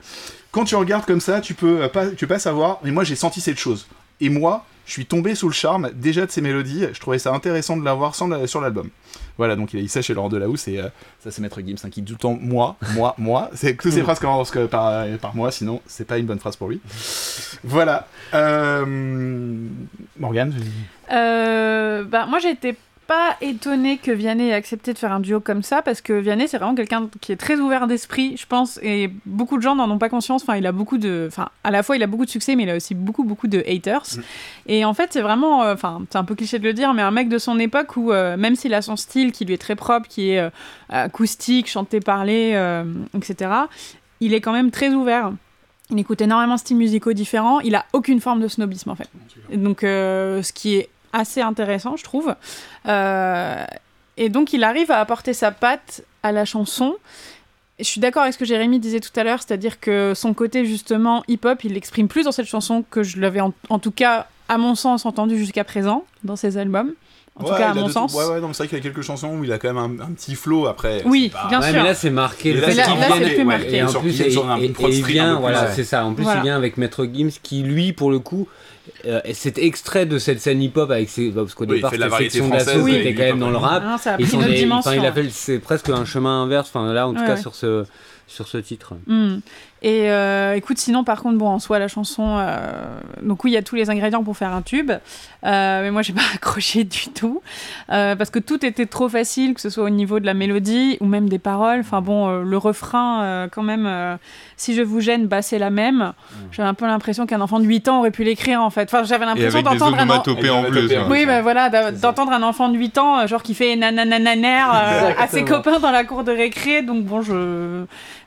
Quand 0.51 0.63
tu 0.63 0.77
regardes 0.77 1.05
comme 1.05 1.19
ça, 1.19 1.41
tu 1.41 1.53
peux 1.53 1.85
pas, 1.89 2.07
tu 2.07 2.25
peux 2.25 2.27
pas 2.35 2.39
savoir, 2.39 2.79
mais 2.85 2.91
moi 2.91 3.03
j'ai 3.03 3.17
senti 3.17 3.41
cette 3.41 3.59
chose. 3.59 3.87
Et 4.21 4.29
moi, 4.29 4.65
je 4.85 4.91
suis 4.91 5.05
tombé 5.05 5.35
sous 5.35 5.47
le 5.47 5.53
charme 5.53 5.89
déjà 5.93 6.25
de 6.25 6.31
ces 6.31 6.41
mélodies, 6.41 6.85
je 6.93 6.99
trouvais 6.99 7.19
ça 7.19 7.31
intéressant 7.33 7.77
de 7.77 7.83
l'avoir 7.85 8.13
la- 8.27 8.47
sur 8.47 8.61
l'album. 8.61 8.89
Voilà, 9.37 9.55
donc 9.55 9.73
il 9.73 9.79
a 9.79 9.81
dit 9.81 9.89
ça 9.89 10.01
chez 10.01 10.13
Laurent 10.13 10.29
Delahousse, 10.29 10.67
et 10.67 10.79
euh, 10.79 10.89
ça 11.23 11.31
c'est 11.31 11.41
Maître 11.41 11.59
Gims 11.61 11.75
hein, 11.83 11.89
qui 11.89 12.01
dit 12.01 12.13
tout 12.13 12.13
le 12.13 12.19
temps 12.19 12.37
moi, 12.39 12.75
moi, 12.95 13.15
moi. 13.17 13.49
C'est 13.53 13.75
toutes 13.75 13.91
ces 13.91 14.01
phrases 14.03 14.19
commencent 14.19 14.51
par, 14.69 15.05
par 15.21 15.35
moi, 15.35 15.51
sinon 15.51 15.81
c'est 15.87 16.05
pas 16.05 16.17
une 16.17 16.25
bonne 16.25 16.39
phrase 16.39 16.55
pour 16.55 16.69
lui. 16.69 16.79
Voilà. 17.63 18.07
Euh... 18.33 18.85
Morgane 20.19 20.53
Euh, 21.11 22.03
bah, 22.03 22.25
moi, 22.27 22.39
j'étais 22.39 22.75
pas 23.07 23.37
étonnée 23.41 23.97
que 23.97 24.11
Vianney 24.11 24.49
ait 24.49 24.53
accepté 24.53 24.93
de 24.93 24.97
faire 24.97 25.11
un 25.11 25.19
duo 25.19 25.39
comme 25.39 25.63
ça, 25.63 25.81
parce 25.81 26.01
que 26.01 26.13
Vianney, 26.13 26.47
c'est 26.47 26.57
vraiment 26.57 26.75
quelqu'un 26.75 27.09
qui 27.21 27.31
est 27.31 27.35
très 27.37 27.55
ouvert 27.55 27.87
d'esprit, 27.87 28.35
je 28.37 28.45
pense, 28.45 28.79
et 28.81 29.11
beaucoup 29.25 29.57
de 29.57 29.61
gens 29.61 29.75
n'en 29.75 29.89
ont 29.89 29.97
pas 29.97 30.09
conscience. 30.09 30.43
Enfin, 30.43 30.55
il 30.55 30.65
a 30.65 30.71
beaucoup 30.71 30.97
de. 30.97 31.25
Enfin, 31.27 31.49
à 31.63 31.71
la 31.71 31.83
fois, 31.83 31.95
il 31.95 32.03
a 32.03 32.07
beaucoup 32.07 32.25
de 32.25 32.29
succès, 32.29 32.55
mais 32.55 32.63
il 32.63 32.69
a 32.69 32.75
aussi 32.75 32.95
beaucoup, 32.95 33.23
beaucoup 33.23 33.47
de 33.47 33.63
haters. 33.67 34.03
Mm. 34.15 34.21
Et 34.67 34.85
en 34.85 34.93
fait, 34.93 35.13
c'est 35.13 35.21
vraiment. 35.21 35.63
euh, 35.63 35.73
Enfin, 35.73 36.01
c'est 36.09 36.17
un 36.17 36.23
peu 36.23 36.35
cliché 36.35 36.59
de 36.59 36.63
le 36.63 36.73
dire, 36.73 36.93
mais 36.93 37.01
un 37.01 37.11
mec 37.11 37.29
de 37.29 37.37
son 37.37 37.59
époque 37.59 37.97
où, 37.97 38.11
euh, 38.11 38.37
même 38.37 38.55
s'il 38.55 38.73
a 38.73 38.81
son 38.81 38.95
style 38.95 39.31
qui 39.31 39.45
lui 39.45 39.53
est 39.53 39.57
très 39.57 39.75
propre, 39.75 40.07
qui 40.07 40.31
est 40.31 40.39
euh, 40.39 40.49
acoustique, 40.89 41.67
chanté, 41.67 41.99
parlé, 41.99 42.51
etc., 43.15 43.51
il 44.19 44.33
est 44.33 44.41
quand 44.41 44.53
même 44.53 44.71
très 44.71 44.89
ouvert. 44.89 45.33
Il 45.89 45.99
écoute 45.99 46.21
énormément 46.21 46.55
de 46.55 46.59
styles 46.59 46.77
musicaux 46.77 47.13
différents. 47.13 47.59
Il 47.59 47.75
a 47.75 47.85
aucune 47.93 48.21
forme 48.21 48.39
de 48.39 48.47
snobisme 48.47 48.89
en 48.89 48.95
fait. 48.95 49.09
Donc, 49.53 49.83
euh, 49.83 50.41
ce 50.41 50.53
qui 50.53 50.75
est 50.75 50.89
assez 51.13 51.41
intéressant, 51.41 51.95
je 51.95 52.03
trouve. 52.03 52.35
Euh, 52.87 53.65
et 54.17 54.29
donc, 54.29 54.53
il 54.53 54.63
arrive 54.63 54.91
à 54.91 54.99
apporter 54.99 55.33
sa 55.33 55.51
patte 55.51 56.03
à 56.23 56.31
la 56.31 56.45
chanson. 56.45 56.95
Je 57.79 57.85
suis 57.85 58.01
d'accord 58.01 58.23
avec 58.23 58.33
ce 58.33 58.39
que 58.39 58.45
Jérémy 58.45 58.79
disait 58.79 58.99
tout 58.99 59.17
à 59.19 59.23
l'heure, 59.23 59.41
c'est-à-dire 59.41 59.79
que 59.79 60.13
son 60.15 60.33
côté 60.33 60.65
justement 60.65 61.23
hip-hop, 61.27 61.63
il 61.63 61.73
l'exprime 61.73 62.07
plus 62.07 62.23
dans 62.23 62.31
cette 62.31 62.45
chanson 62.45 62.83
que 62.89 63.01
je 63.01 63.19
l'avais 63.19 63.41
en 63.41 63.79
tout 63.79 63.91
cas, 63.91 64.27
à 64.49 64.57
mon 64.57 64.75
sens, 64.75 65.05
entendu 65.05 65.37
jusqu'à 65.37 65.63
présent 65.63 66.05
dans 66.23 66.35
ses 66.35 66.57
albums. 66.57 66.91
En 67.35 67.45
tout 67.45 67.49
cas, 67.55 67.71
à 67.71 67.73
mon 67.73 67.87
deux- 67.87 67.91
sens. 67.91 68.13
Ouais, 68.13 68.25
ouais, 68.25 68.39
mais 68.39 68.47
c'est 68.51 68.57
vrai 68.59 68.67
qu'il 68.67 68.77
y 68.77 68.81
a 68.81 68.83
quelques 68.83 69.01
chansons 69.01 69.29
où 69.39 69.43
il 69.43 69.51
a 69.51 69.57
quand 69.57 69.73
même 69.73 69.99
un, 69.99 70.03
un 70.05 70.11
petit 70.11 70.35
flow 70.35 70.67
après. 70.67 71.01
Oui, 71.05 71.31
c'est 71.33 71.41
pas- 71.41 71.47
bien 71.49 71.61
Ouais, 71.61 71.71
sûr. 71.71 71.77
mais 71.81 71.83
là 71.83 71.95
c'est 71.95 72.09
marqué. 72.11 72.53
Le 72.53 72.61
là, 72.61 72.67
là- 72.67 72.73
c'est 73.17 73.33
plus 73.33 73.43
marqué. 73.43 73.75
Et 73.77 73.83
en 73.83 73.91
plus, 73.91 74.21
et, 74.21 74.31
et- 74.31 74.65
et 74.65 74.73
il 74.91 75.03
vient, 75.03 75.39
voilà, 75.39 75.71
c'est 75.71 75.83
ça. 75.83 76.05
En 76.05 76.13
plus, 76.13 76.23
Voilà. 76.25 76.41
il 76.41 76.43
vient 76.43 76.55
avec 76.55 76.77
Maître 76.77 77.05
Gims 77.11 77.31
qui, 77.41 77.63
lui, 77.63 77.91
pour 77.91 78.11
le 78.11 78.19
coup, 78.19 78.47
euh, 79.07 79.19
c'est 79.33 79.57
extrait 79.57 80.05
de 80.05 80.19
cette 80.19 80.41
scène 80.41 80.61
hip-hop 80.61 80.91
avec 80.91 81.09
ses. 81.09 81.29
bah, 81.31 81.41
Parce 81.41 81.55
qu'au 81.55 81.63
Oui, 81.63 81.69
il 81.71 81.75
départ, 81.77 81.89
fait 81.89 81.95
de 81.97 82.01
la 82.01 82.05
c'était 82.07 82.11
variété 82.11 82.33
Section 82.37 82.49
française, 82.49 82.67
d'Assaut 82.67 82.85
qui 82.85 82.91
oui, 82.91 82.97
était 82.99 83.15
quand 83.15 83.23
même 83.23 83.39
dans 83.39 83.49
le 83.49 83.57
rap. 83.57 83.83
Ah 83.83 83.89
non, 83.93 83.97
ça 83.97 84.11
a 84.11 84.17
pris 84.17 84.31
une 84.31 84.39
autre 84.39 84.49
dimension. 84.53 84.91
enfin, 84.91 84.99
il 85.01 85.05
a 85.07 85.11
fait, 85.11 85.29
c'est 85.31 85.57
presque 85.59 85.89
un 85.89 86.05
chemin 86.05 86.43
inverse. 86.43 86.69
Enfin, 86.71 86.93
là, 86.93 87.07
en 87.07 87.13
tout 87.15 87.19
Ouais, 87.21 87.25
cas, 87.25 87.33
ouais. 87.33 87.41
sur 87.41 87.55
ce, 87.55 87.83
sur 88.33 88.47
ce 88.47 88.57
titre. 88.57 88.93
Hmm. 89.07 89.37
Et 89.85 90.09
euh, 90.09 90.53
écoute, 90.55 90.77
sinon, 90.77 91.03
par 91.03 91.21
contre, 91.21 91.37
bon, 91.37 91.49
en 91.49 91.59
soi, 91.59 91.77
la 91.77 91.89
chanson. 91.89 92.37
euh, 92.39 92.57
donc, 93.21 93.43
oui, 93.43 93.51
il 93.51 93.53
y 93.53 93.57
a 93.57 93.61
tous 93.61 93.75
les 93.75 93.89
ingrédients 93.89 94.23
pour 94.23 94.37
faire 94.37 94.53
un 94.53 94.61
tube. 94.61 94.91
Euh, 94.91 95.81
mais 95.81 95.91
moi, 95.91 96.01
j'ai 96.03 96.13
pas 96.13 96.21
accroché 96.33 96.85
du 96.85 97.07
tout. 97.13 97.41
Euh, 97.91 98.15
parce 98.15 98.29
que 98.29 98.39
tout 98.39 98.65
était 98.65 98.85
trop 98.85 99.09
facile, 99.09 99.53
que 99.53 99.59
ce 99.61 99.69
soit 99.69 99.83
au 99.83 99.89
niveau 99.89 100.21
de 100.21 100.25
la 100.25 100.33
mélodie 100.33 100.97
ou 101.01 101.05
même 101.05 101.27
des 101.27 101.37
paroles. 101.39 101.81
Enfin, 101.81 101.99
bon, 102.01 102.29
euh, 102.29 102.43
le 102.43 102.57
refrain, 102.57 103.23
euh, 103.23 103.47
quand 103.51 103.61
même, 103.63 103.85
euh, 103.85 104.15
si 104.55 104.73
je 104.73 104.81
vous 104.81 105.01
gêne, 105.01 105.27
bah, 105.27 105.41
c'est 105.41 105.59
la 105.59 105.69
même. 105.69 106.13
J'avais 106.53 106.69
un 106.69 106.73
peu 106.73 106.85
l'impression 106.87 107.25
qu'un 107.25 107.41
enfant 107.41 107.59
de 107.59 107.65
8 107.65 107.89
ans 107.89 107.99
aurait 107.99 108.11
pu 108.11 108.23
l'écrire, 108.23 108.61
en 108.61 108.69
fait. 108.69 108.83
Enfin, 108.83 109.03
j'avais 109.03 109.25
l'impression 109.25 109.61
d'entendre 109.63 109.97
un. 109.97 109.99
en- 109.99 110.03
onomatopées 110.03 110.49
en 110.49 110.63
onomatopées, 110.63 110.99
Oui, 111.09 111.25
bah 111.25 111.41
voilà, 111.41 111.91
d'entendre 111.91 112.31
un 112.31 112.43
enfant 112.43 112.69
de 112.69 112.77
8 112.77 112.97
ans, 112.99 113.27
genre 113.27 113.43
qui 113.43 113.53
fait 113.53 113.75
nananananer 113.75 114.61
euh, 114.73 115.11
à 115.19 115.27
ses 115.27 115.43
copains 115.43 115.79
dans 115.79 115.91
la 115.91 116.05
cour 116.05 116.23
de 116.23 116.31
récré. 116.31 116.83
Donc 116.83 117.03
bon, 117.03 117.21
je. 117.21 117.83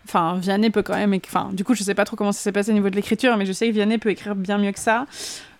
Enfin, 0.08 0.38
Vianney 0.40 0.70
peut 0.70 0.82
quand 0.82 0.94
même. 0.96 1.14
Enfin, 1.26 1.50
du 1.52 1.64
coup, 1.64 1.74
je 1.74 1.82
sais 1.82 1.94
pas 1.94 2.04
trop 2.04 2.16
comment 2.16 2.32
ça 2.32 2.40
s'est 2.40 2.52
passé 2.52 2.70
au 2.70 2.74
niveau 2.74 2.90
de 2.90 2.96
l'écriture, 2.96 3.36
mais 3.36 3.46
je 3.46 3.52
sais 3.52 3.66
que 3.68 3.72
Vianney 3.72 3.98
peut 3.98 4.10
écrire 4.10 4.34
bien 4.34 4.58
mieux 4.58 4.72
que 4.72 4.78
ça. 4.78 5.06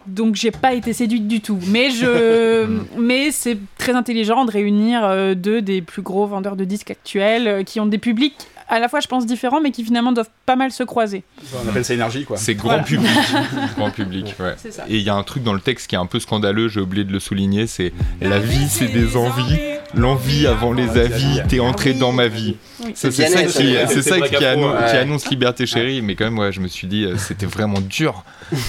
Donc 0.07 0.37
j'ai 0.37 0.53
pas 0.53 0.73
été 0.75 0.93
séduite 0.93 1.27
du 1.27 1.41
tout. 1.41 1.59
Mais 1.67 1.91
je. 1.91 2.67
mais 2.99 3.33
c'est 3.33 3.59
très 3.77 3.93
intelligent 3.95 4.45
de 4.45 4.53
réunir 4.53 5.01
euh, 5.05 5.35
deux 5.35 5.63
des 5.63 5.83
plus 5.83 6.03
gros 6.03 6.27
vendeurs 6.27 6.55
de 6.57 6.65
disques 6.65 6.93
actuels 6.93 7.49
euh, 7.49 7.63
qui 7.65 7.81
ont 7.81 7.87
des 7.87 7.99
publics 7.99 8.37
à 8.69 8.81
la 8.81 8.89
fois, 8.89 8.99
je 8.99 9.07
pense, 9.07 9.27
différents, 9.27 9.61
mais 9.61 9.71
qui 9.71 9.85
finalement 9.85 10.11
doivent 10.11 10.31
pas 10.45 10.57
mal 10.57 10.73
se 10.73 10.83
croiser. 10.83 11.23
On 11.65 11.69
appelle 11.69 11.85
ça 11.85 11.95
énergie 11.95 12.25
quoi. 12.25 12.37
C'est 12.37 12.55
grand 12.57 12.69
Voilà. 12.71 12.83
public. 12.83 13.11
grand 13.77 13.91
public, 13.93 14.35
ouais. 14.41 14.55
C'est 14.57 14.73
ça. 14.73 14.85
Et 14.89 14.97
il 14.97 15.03
y 15.03 15.09
a 15.09 15.15
un 15.15 15.23
truc 15.23 15.45
dans 15.45 15.53
le 15.53 15.61
texte 15.61 15.87
qui 15.89 15.95
est 15.95 15.99
un 15.99 16.07
peu 16.07 16.19
scandaleux, 16.19 16.67
j'ai 16.69 16.81
oublié 16.81 17.05
de 17.05 17.13
le 17.13 17.21
souligner, 17.21 17.67
c'est 17.69 17.93
la 18.21 18.41
vie 18.41 18.69
c'est 18.69 18.89
des 18.89 19.17
envies, 19.17 19.57
l'envie 19.95 20.47
avant 20.47 20.73
les 20.73 20.99
avis, 20.99 21.41
t'es 21.49 21.61
entré 21.61 21.95
dans 21.95 22.13
ma 22.13 22.29
vie. 22.29 22.57
C'est 22.95 23.11
ça 23.11 23.45
qui, 23.45 23.77
c'est 23.89 24.03
ça 24.03 24.21
qui, 24.21 24.37
Afro, 24.37 24.47
annon- 24.47 24.73
ouais. 24.75 24.91
qui 24.91 24.97
annonce 24.97 25.29
Liberté 25.31 25.67
Chérie, 25.67 26.03
mais 26.03 26.15
quand 26.15 26.25
même, 26.25 26.39
ouais, 26.39 26.53
je 26.53 26.61
me 26.61 26.69
suis 26.69 26.87
dit, 26.87 27.05
euh, 27.05 27.17
c'était 27.17 27.47
vraiment 27.47 27.81
dur 27.81 28.25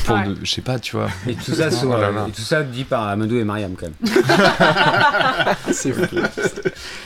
pour, 0.05 0.15
Ouais. 0.15 0.24
de- 0.27 0.38
je 0.43 0.50
sais 0.51 0.62
pas, 0.62 0.79
tu 0.79 0.95
vois. 0.95 1.09
Et 1.27 1.33
tout 1.36 1.53
ça, 1.53 1.69
sur, 1.71 1.89
Oh 1.89 1.93
là 1.97 2.07
euh, 2.07 2.12
là. 2.13 2.25
et 2.27 2.31
tout 2.31 2.41
ça 2.41 2.63
dit 2.63 2.83
par 2.83 3.07
Amadou 3.07 3.38
et 3.38 3.43
Mariam, 3.43 3.74
quand 3.75 3.88
même. 3.88 4.13
C'est 5.71 5.91
fou. 5.91 6.01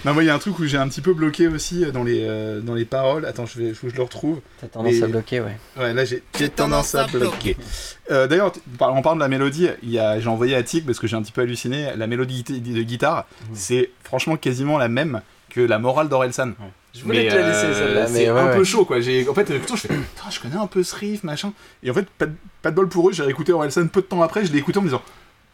Non, 0.05 0.13
moi 0.13 0.23
il 0.23 0.27
y 0.27 0.29
a 0.29 0.35
un 0.35 0.39
truc 0.39 0.57
où 0.59 0.65
j'ai 0.65 0.77
un 0.77 0.87
petit 0.87 1.01
peu 1.01 1.13
bloqué 1.13 1.47
aussi 1.47 1.83
euh, 1.85 1.91
dans 1.91 2.03
les, 2.03 2.21
euh, 2.23 2.59
dans 2.61 2.73
les 2.75 2.85
paroles. 2.85 3.25
Attends, 3.25 3.45
je, 3.45 3.59
vais, 3.59 3.73
faut 3.73 3.87
que 3.87 3.93
je 3.93 3.97
le 3.97 4.03
retrouve. 4.03 4.39
T'as 4.59 4.67
tendance 4.67 5.01
à 5.01 5.07
bloquer, 5.07 5.41
ouais. 5.41 5.57
Ouais, 5.77 5.93
là 5.93 6.03
j'ai 6.05 6.21
tendance 6.49 6.95
à 6.95 7.07
bloquer. 7.07 7.57
Euh, 8.09 8.27
D'ailleurs, 8.27 8.51
on 8.79 9.01
parle 9.01 9.17
de 9.17 9.21
la 9.23 9.27
mélodie, 9.29 9.67
il 9.83 9.91
y 9.91 9.99
a- 9.99 10.19
j'ai 10.19 10.27
envoyé 10.27 10.55
à 10.55 10.63
Tic 10.63 10.85
parce 10.85 10.99
que 10.99 11.07
j'ai 11.07 11.15
un 11.15 11.21
petit 11.21 11.31
peu 11.31 11.41
halluciné. 11.41 11.89
La 11.95 12.07
mélodie 12.07 12.43
de 12.43 12.57
de 12.57 12.81
guitare, 12.83 13.25
c'est 13.53 13.89
franchement 14.03 14.37
quasiment 14.37 14.77
la 14.77 14.87
même 14.87 15.21
que 15.49 15.61
la 15.61 15.79
morale 15.79 16.09
d'Orelsan. 16.09 16.53
Je 16.93 17.03
voulais 17.03 17.23
Mais, 17.23 17.29
te 17.29 17.35
la 17.35 17.47
laisser 17.47 17.65
euh, 17.65 17.73
celle-là, 17.73 18.07
c'est 18.07 18.31
ouais, 18.31 18.39
un 18.39 18.47
ouais. 18.47 18.57
peu 18.57 18.63
chaud 18.63 18.83
quoi. 18.83 18.99
J'ai 18.99 19.27
en 19.29 19.33
fait 19.33 19.49
euh, 19.49 19.59
putain, 19.59 19.75
je 19.75 19.81
fais 19.81 19.93
je 20.29 20.39
connais 20.39 20.57
un 20.57 20.67
peu 20.67 20.83
ce 20.83 20.95
riff 20.95 21.23
machin 21.23 21.53
et 21.83 21.91
en 21.91 21.93
fait 21.93 22.09
pas 22.09 22.25
de, 22.25 22.33
pas 22.61 22.71
de 22.71 22.75
bol 22.75 22.89
pour 22.89 23.09
eux, 23.09 23.13
j'ai 23.13 23.23
réécouté 23.23 23.53
Orelsan 23.53 23.87
peu 23.87 24.01
de 24.01 24.07
temps 24.07 24.21
après, 24.21 24.45
je 24.45 24.51
l'ai 24.51 24.59
écouté 24.59 24.79
en 24.79 24.81
me 24.81 24.87
disant 24.87 25.01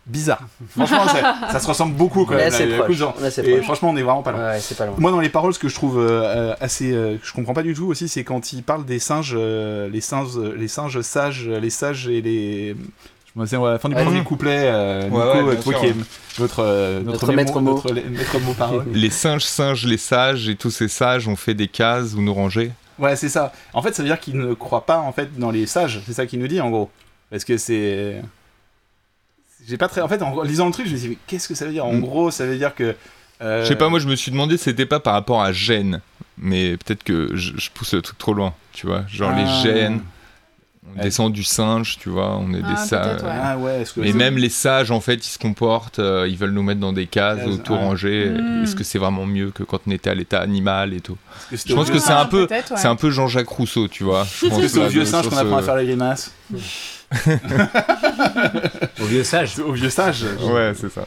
bizarre. 0.08 0.42
Franchement 0.70 1.08
ça, 1.08 1.36
ça 1.52 1.60
se 1.60 1.68
ressemble 1.68 1.96
beaucoup 1.96 2.26
quand 2.26 2.36
même. 2.36 2.50
proche. 2.50 2.62
Et 2.62 3.52
proche. 3.52 3.64
franchement, 3.64 3.90
on 3.90 3.98
est 3.98 4.02
vraiment 4.02 4.24
pas 4.24 4.32
loin. 4.32 4.52
Ouais, 4.52 4.60
c'est 4.60 4.76
pas 4.76 4.86
loin. 4.86 4.96
Moi, 4.98 5.12
dans 5.12 5.20
les 5.20 5.30
paroles, 5.30 5.54
ce 5.54 5.60
que 5.60 5.68
je 5.68 5.76
trouve 5.76 6.00
euh, 6.00 6.56
assez, 6.60 6.92
euh, 6.92 7.18
que 7.18 7.28
je 7.28 7.34
comprends 7.34 7.54
pas 7.54 7.64
du 7.64 7.74
tout 7.74 7.86
aussi, 7.86 8.08
c'est 8.08 8.24
quand 8.24 8.54
il 8.54 8.64
parle 8.64 8.86
des 8.86 9.00
singes, 9.00 9.36
euh, 9.38 9.90
les 9.90 10.02
singes, 10.02 10.38
les 10.38 10.68
singes 10.68 11.02
sages, 11.02 11.48
les 11.48 11.70
sages 11.70 12.08
et 12.08 12.22
les. 12.22 12.76
À 13.40 13.72
la 13.72 13.78
fin 13.80 13.90
du 13.90 13.96
premier 13.96 14.24
couplet, 14.24 14.64
euh, 14.64 15.04
Nico, 15.04 15.18
ouais, 15.18 15.24
euh, 15.26 15.56
toi 15.62 15.74
sûr, 15.74 15.80
qui 15.80 15.86
est 15.88 15.90
ouais. 15.92 15.96
notre, 16.40 16.64
euh, 16.64 17.02
Notre 17.04 17.32
maître 17.34 17.60
mot. 17.60 17.74
notre 17.76 17.94
lé- 17.94 18.04
maître 18.04 18.40
mot 18.40 18.54
parole. 18.54 18.86
Les 18.94 19.10
singes 19.12 19.44
singes 19.44 19.86
les 19.86 19.98
sages 19.98 20.50
et 20.50 20.56
tous 20.56 20.72
ces 20.72 20.88
sages 20.88 21.28
ont 21.28 21.36
fait 21.36 21.54
des 21.54 21.68
cases 21.68 22.14
où 22.16 22.22
nous 22.22 22.34
ranger. 22.34 22.72
ouais, 22.98 23.16
c'est 23.16 23.30
ça. 23.30 23.54
En 23.74 23.82
fait, 23.84 23.94
ça 23.94 24.02
veut 24.02 24.10
dire 24.10 24.20
qu'il 24.20 24.38
ne 24.38 24.54
croit 24.56 24.86
pas 24.88 24.98
en 24.98 25.12
fait 25.12 25.38
dans 25.38 25.52
les 25.52 25.68
sages. 25.68 26.02
C'est 26.08 26.14
ça 26.14 26.26
qu'il 26.26 26.40
nous 26.40 26.48
dit 26.48 26.60
en 26.62 26.70
gros, 26.72 26.90
parce 27.30 27.44
que 27.44 27.58
c'est. 27.58 28.22
J'ai 29.68 29.78
pas 29.78 29.88
très. 29.88 30.02
En 30.02 30.08
fait, 30.08 30.22
en 30.22 30.42
lisant 30.44 30.66
le 30.66 30.72
truc, 30.72 30.88
je 30.88 30.94
me 30.94 30.98
suis 30.98 31.08
dit, 31.10 31.14
mais 31.16 31.20
qu'est-ce 31.28 31.48
que 31.48 31.56
ça 31.56 31.66
veut 31.66 31.72
dire? 31.74 31.86
En 31.86 31.94
Mm. 31.94 32.02
gros, 32.02 32.32
ça 32.32 32.46
veut 32.46 32.58
dire 32.58 32.74
que. 32.74 32.96
euh, 33.42 33.64
Je 33.64 33.68
sais 33.68 33.76
pas, 33.76 33.90
moi 33.90 34.00
je 34.00 34.08
me 34.08 34.16
suis 34.16 34.32
demandé 34.32 34.58
si 34.58 34.64
c'était 34.66 34.86
pas 34.86 35.00
par 35.00 35.14
rapport 35.14 35.42
à 35.42 35.52
gêne. 35.52 36.02
mais 36.40 36.78
peut-être 36.78 37.04
que 37.04 37.36
je, 37.36 37.54
je 37.58 37.70
pousse 37.72 37.94
le 37.96 38.02
truc 38.04 38.18
trop 38.20 38.34
loin, 38.34 38.54
tu 38.72 38.86
vois. 38.88 39.04
Genre 39.08 39.32
Ah. 39.36 39.40
les 39.40 39.48
gènes, 39.64 40.02
on 40.94 40.98
Ouais. 40.98 41.04
descend 41.04 41.32
du 41.34 41.44
singe, 41.44 41.98
tu 42.00 42.10
vois, 42.10 42.38
on 42.38 42.54
est 42.54 42.62
Ah, 42.64 42.70
des 42.72 42.78
sages. 42.88 43.22
ouais. 43.22 43.30
Ah 43.44 43.58
ouais, 43.58 43.82
est-ce 43.82 43.94
que 43.94 44.00
Mais 44.00 44.14
même 44.14 44.38
les 44.38 44.50
sages, 44.50 44.90
en 44.90 45.00
fait, 45.02 45.16
ils 45.16 45.30
se 45.30 45.38
comportent, 45.38 46.00
euh, 46.00 46.28
ils 46.30 46.38
veulent 46.38 46.52
nous 46.52 46.64
mettre 46.64 46.80
dans 46.80 46.94
des 46.94 47.06
cases, 47.08 47.40
Cases, 47.40 47.60
tout 47.64 47.74
ouais. 47.74 47.80
rangé. 47.80 48.30
Mm. 48.30 48.64
Est-ce 48.64 48.76
que 48.76 48.84
c'est 48.84 48.98
vraiment 49.00 49.26
mieux 49.26 49.52
que 49.52 49.64
quand 49.64 49.80
on 49.88 49.92
était 49.92 50.10
à 50.10 50.16
l'état 50.16 50.40
animal 50.40 50.94
et 50.94 51.02
tout 51.02 51.18
Je 51.52 51.74
pense 51.74 51.90
que 51.92 52.00
c'est 52.00 52.12
un 52.14 52.18
Ah, 52.22 52.26
peu, 52.26 52.48
peut-être, 52.48 52.72
ouais. 52.72 52.78
c'est 52.78 52.88
un 52.88 52.96
peu 52.96 53.12
Jean-Jacques 53.12 53.50
Rousseau, 53.50 53.88
tu 53.88 54.04
vois. 54.04 54.24
Je 54.24 54.46
Est-ce 54.46 54.54
pense 54.54 54.62
que 54.62 54.68
c'est 54.70 54.80
au 54.80 54.88
vieux 54.88 55.06
singe 55.06 55.28
qu'on 55.30 55.38
apprend 55.38 55.58
à 55.58 55.62
faire 55.62 55.76
les 55.76 55.86
grimaces 55.86 56.32
Au 59.02 59.06
vieux 59.06 59.24
sage. 59.24 59.60
Au 59.60 59.72
vieux 59.72 59.90
sage 59.90 60.24
Ouais, 60.42 60.74
c'est 60.76 60.90
ça. 60.92 61.06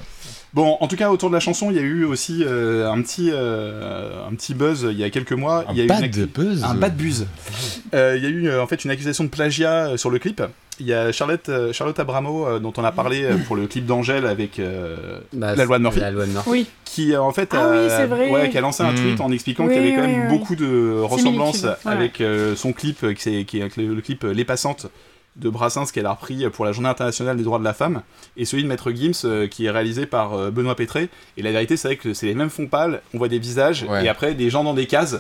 Bon, 0.53 0.77
en 0.81 0.89
tout 0.89 0.97
cas, 0.97 1.11
autour 1.11 1.29
de 1.31 1.35
la 1.35 1.41
chanson, 1.41 1.71
il 1.71 1.77
y 1.77 1.79
a 1.79 1.83
eu 1.83 2.05
aussi 2.05 2.43
euh, 2.45 2.91
un, 2.91 3.01
petit, 3.03 3.31
euh, 3.33 4.27
un 4.29 4.35
petit 4.35 4.55
buzz 4.55 4.87
il 4.91 4.99
y 4.99 5.05
a 5.05 5.11
quelques 5.11 5.33
mois. 5.33 5.65
Un 5.69 5.73
il 5.73 5.77
y 5.79 5.81
a 5.83 5.85
eu 5.85 5.87
bad 5.87 6.17
une 6.17 6.25
buzz. 6.27 6.65
Un 6.65 6.75
bad 6.75 6.97
buzz. 6.97 7.27
Euh, 7.95 8.15
il 8.17 8.23
y 8.25 8.27
a 8.27 8.31
eu 8.31 8.59
en 8.59 8.67
fait 8.67 8.85
une 8.85 8.91
accusation 8.91 9.23
de 9.25 9.29
plagiat 9.29 9.97
sur 9.97 10.11
le 10.11 10.19
clip. 10.19 10.43
Il 10.81 10.87
y 10.87 10.95
a 10.95 11.13
Charlotte, 11.13 11.51
Charlotte 11.73 11.99
Abramo, 12.01 12.47
euh, 12.47 12.59
dont 12.59 12.73
on 12.79 12.85
a 12.85 12.91
parlé 12.91 13.29
pour 13.47 13.55
le 13.55 13.67
clip 13.67 13.85
d'Angèle 13.87 14.27
avec 14.27 14.59
euh, 14.59 15.19
Bah, 15.33 15.55
la 15.55 15.65
loi 15.67 15.77
de 15.79 15.83
Murphy, 15.83 16.01
La 16.01 16.11
loi 16.11 16.27
de 16.27 16.33
Murphy. 16.33 16.49
Oui. 16.51 16.67
qui 16.87 17.15
en 17.17 17.33
fait 17.33 17.51
Ah 17.53 17.67
a, 17.67 17.71
oui, 17.71 17.87
c'est 17.89 18.07
vrai. 18.07 18.31
ouais, 18.31 18.49
qui 18.51 18.59
a 18.59 18.61
lancé 18.63 18.83
un 18.83 18.93
Mm. 18.93 18.97
tweet 18.97 19.21
en 19.21 19.31
expliquant 19.31 19.67
Oui, 19.67 19.75
qu'il 19.75 19.83
y 19.85 19.87
avait 19.87 19.95
quand 19.95 20.09
même 20.09 20.23
oui. 20.23 20.29
beaucoup 20.39 20.57
de 20.57 21.01
ressemblances 21.03 21.67
avec 21.85 22.21
euh, 22.21 22.57
son 22.57 22.73
clip, 22.73 23.15
qui, 23.15 23.29
est 23.61 23.77
le, 23.77 23.95
le 23.95 24.01
clip 24.01 24.25
Les 24.25 24.45
Passantes 24.45 24.87
de 25.37 25.49
Brassens 25.49 25.87
qu'elle 25.93 26.07
a 26.07 26.13
repris 26.13 26.49
pour 26.51 26.65
la 26.65 26.73
Journée 26.73 26.89
internationale 26.89 27.37
des 27.37 27.43
droits 27.45 27.59
de 27.59 27.65
la 27.65 27.73
femme, 27.75 28.03
et 28.37 28.45
celui 28.45 28.63
de 28.63 28.69
Maître 28.69 28.91
Gims 28.91 29.13
euh, 29.25 29.47
qui 29.47 29.67
est 29.67 29.71
réalisé 29.71 30.07
par 30.07 30.35
euh, 30.35 30.51
Benoît 30.51 30.75
Pétré. 30.77 31.09
Et 31.37 31.43
la 31.43 31.53
vérité, 31.53 31.77
c'est 31.77 31.89
vrai 31.89 31.97
que 31.97 32.13
c'est 32.15 32.27
les 32.27 32.35
mêmes 32.35 32.51
fonds 32.51 32.67
pâles, 32.67 33.01
on 33.15 33.19
voit 33.19 33.29
des 33.29 33.39
visages, 33.39 33.85
Ouais. 33.89 34.05
et 34.05 34.09
après 34.09 34.35
des 34.35 34.51
gens 34.51 34.65
dans 34.65 34.75
des 34.75 34.87
cases. 34.87 35.17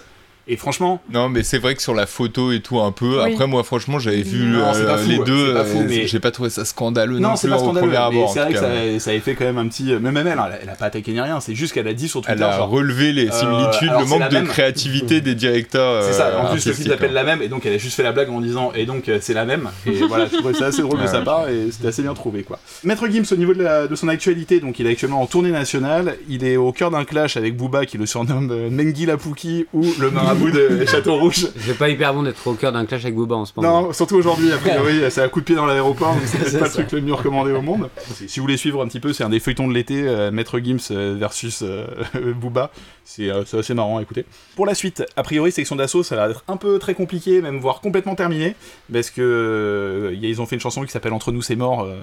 Et 0.52 0.56
franchement, 0.56 1.00
Non, 1.12 1.28
mais 1.28 1.44
c'est 1.44 1.58
vrai 1.58 1.76
que 1.76 1.80
sur 1.82 1.94
la 1.94 2.06
photo 2.06 2.50
et 2.50 2.60
tout, 2.60 2.80
un 2.80 2.90
peu. 2.90 3.22
Oui. 3.22 3.32
Après, 3.32 3.46
moi, 3.46 3.62
franchement, 3.62 4.00
j'avais 4.00 4.22
vu 4.22 4.44
Non, 4.46 4.64
euh, 4.74 4.96
fou, 4.98 5.08
les 5.08 5.18
deux. 5.18 5.54
euh, 5.56 5.64
mais- 5.88 6.08
J'ai 6.08 6.18
pas 6.18 6.32
trouvé 6.32 6.50
ça 6.50 6.64
scandaleux 6.64 7.20
non, 7.20 7.30
non, 7.30 7.36
c'est 7.36 7.48
pas 7.48 7.58
scandaleux, 7.58 7.92
c'est 8.32 8.40
vrai 8.40 8.52
que 8.52 8.58
ça, 8.58 8.66
ça 8.98 9.10
avait 9.10 9.20
fait 9.20 9.34
quand 9.36 9.44
même 9.44 9.58
un 9.58 9.68
petit. 9.68 9.84
Même 9.84 10.16
elle, 10.16 10.26
elle, 10.26 10.68
a- 10.68 10.74
pas 10.74 10.86
attaqué 10.86 11.12
ni 11.12 11.20
rien, 11.20 11.38
c'est 11.40 11.54
juste 11.54 11.72
qu'elle 11.72 11.86
a 11.86 11.92
dit 11.94 12.08
sur 12.08 12.20
Twitter. 12.22 12.34
Elle 12.36 12.42
a 12.42 12.56
genre, 12.56 12.68
relevé 12.68 13.12
les 13.12 13.28
Euh, 13.28 13.32
similitudes, 13.32 13.92
le 13.96 14.04
manque 14.06 14.28
de 14.28 14.34
même. 14.34 14.46
créativité 14.48 15.20
des 15.20 15.36
directeurs. 15.36 16.02
C'est 16.02 16.14
ça, 16.14 16.32
en 16.42 16.50
plus 16.52 16.66
le 16.66 16.72
clip 16.72 16.88
s'appelle 16.88 17.10
hein. 17.10 17.14
la 17.14 17.24
même, 17.24 17.42
et 17.42 17.48
donc 17.48 17.64
elle 17.64 17.74
a 17.74 17.78
juste 17.78 17.94
fait 17.94 18.02
la 18.02 18.10
blague 18.12 18.30
en 18.30 18.40
disant, 18.40 18.72
et 18.74 18.86
donc 18.86 19.08
c'est 19.20 19.34
la 19.34 19.44
même, 19.44 19.70
et 19.86 19.90
voilà, 20.08 20.26
je 20.26 20.36
trouvais 20.36 20.54
ça 20.54 20.66
assez 20.66 20.82
drôle 20.82 21.00
de 21.00 21.06
sa 21.06 21.20
part, 21.20 21.48
et 21.48 21.70
c'était 21.70 21.88
assez 21.88 22.02
bien 22.02 22.14
trouvé 22.14 22.42
quoi. 22.42 22.58
Maître 22.82 23.06
Gims, 23.08 23.24
au 23.32 23.36
niveau 23.36 23.54
de, 23.54 23.62
la- 23.62 23.86
de 23.86 23.94
son 23.94 24.08
actualité, 24.08 24.58
donc 24.58 24.78
il 24.80 24.86
est 24.86 24.90
actuellement 24.90 25.22
en 25.22 25.26
tournée 25.26 25.50
nationale, 25.52 26.16
il 26.28 26.44
est 26.44 26.56
au 26.56 26.72
cœur 26.72 26.90
d'un 26.90 27.04
clash 27.04 27.36
avec 27.36 27.56
Booba 27.56 27.86
qui 27.86 27.98
le 27.98 28.06
surnomme 28.06 28.52
Mengi 28.70 29.06
Lapouki 29.06 29.66
ou 29.72 29.84
le 30.00 30.10
marabout 30.10 30.39
de 30.50 30.84
Château 30.86 31.16
Rouge. 31.16 31.46
C'est 31.58 31.76
pas 31.76 31.88
hyper 31.88 32.14
bon 32.14 32.22
d'être 32.22 32.46
au 32.46 32.54
cœur 32.54 32.72
d'un 32.72 32.86
clash 32.86 33.02
avec 33.02 33.14
Boba 33.14 33.36
en 33.36 33.44
ce 33.44 33.52
moment. 33.56 33.82
Non, 33.82 33.92
surtout 33.92 34.16
aujourd'hui, 34.16 34.52
a 34.52 34.56
priori, 34.58 35.00
c'est 35.10 35.22
un 35.22 35.28
coup 35.28 35.40
de 35.40 35.44
pied 35.44 35.54
dans 35.56 35.66
l'aéroport, 35.66 36.14
donc 36.14 36.22
c'est 36.24 36.58
pas 36.58 36.66
le 36.66 36.70
truc 36.72 36.92
le 36.92 37.00
mieux 37.00 37.14
recommandé 37.14 37.52
au 37.52 37.60
monde. 37.62 37.88
Si 38.26 38.38
vous 38.40 38.44
voulez 38.44 38.56
suivre 38.56 38.82
un 38.82 38.86
petit 38.88 39.00
peu, 39.00 39.12
c'est 39.12 39.24
un 39.24 39.28
des 39.28 39.40
feuilletons 39.40 39.68
de 39.68 39.74
l'été, 39.74 40.02
euh, 40.06 40.30
Maître 40.30 40.58
Gims 40.60 40.78
euh, 40.92 41.16
versus 41.18 41.62
euh, 41.62 41.84
Booba. 42.34 42.70
C'est 43.04 43.28
euh, 43.28 43.42
c'est 43.44 43.58
assez 43.58 43.74
marrant 43.74 43.98
à 43.98 44.02
écouter. 44.02 44.24
Pour 44.54 44.66
la 44.66 44.74
suite, 44.74 45.02
a 45.16 45.22
priori, 45.24 45.50
section 45.50 45.74
d'assaut, 45.74 46.04
ça 46.04 46.14
a 46.14 46.18
l'air 46.18 46.28
d'être 46.28 46.44
un 46.46 46.56
peu 46.56 46.78
très 46.78 46.94
compliqué, 46.94 47.42
même 47.42 47.58
voire 47.58 47.80
complètement 47.80 48.14
terminé, 48.14 48.54
parce 48.92 49.10
que 49.10 49.20
euh, 49.20 50.14
y 50.14 50.26
a- 50.26 50.28
ils 50.28 50.40
ont 50.40 50.46
fait 50.46 50.54
une 50.54 50.60
chanson 50.60 50.82
qui 50.84 50.92
s'appelle 50.92 51.12
Entre 51.12 51.32
nous 51.32 51.42
c'est 51.42 51.56
mort. 51.56 51.82
euh, 51.82 51.96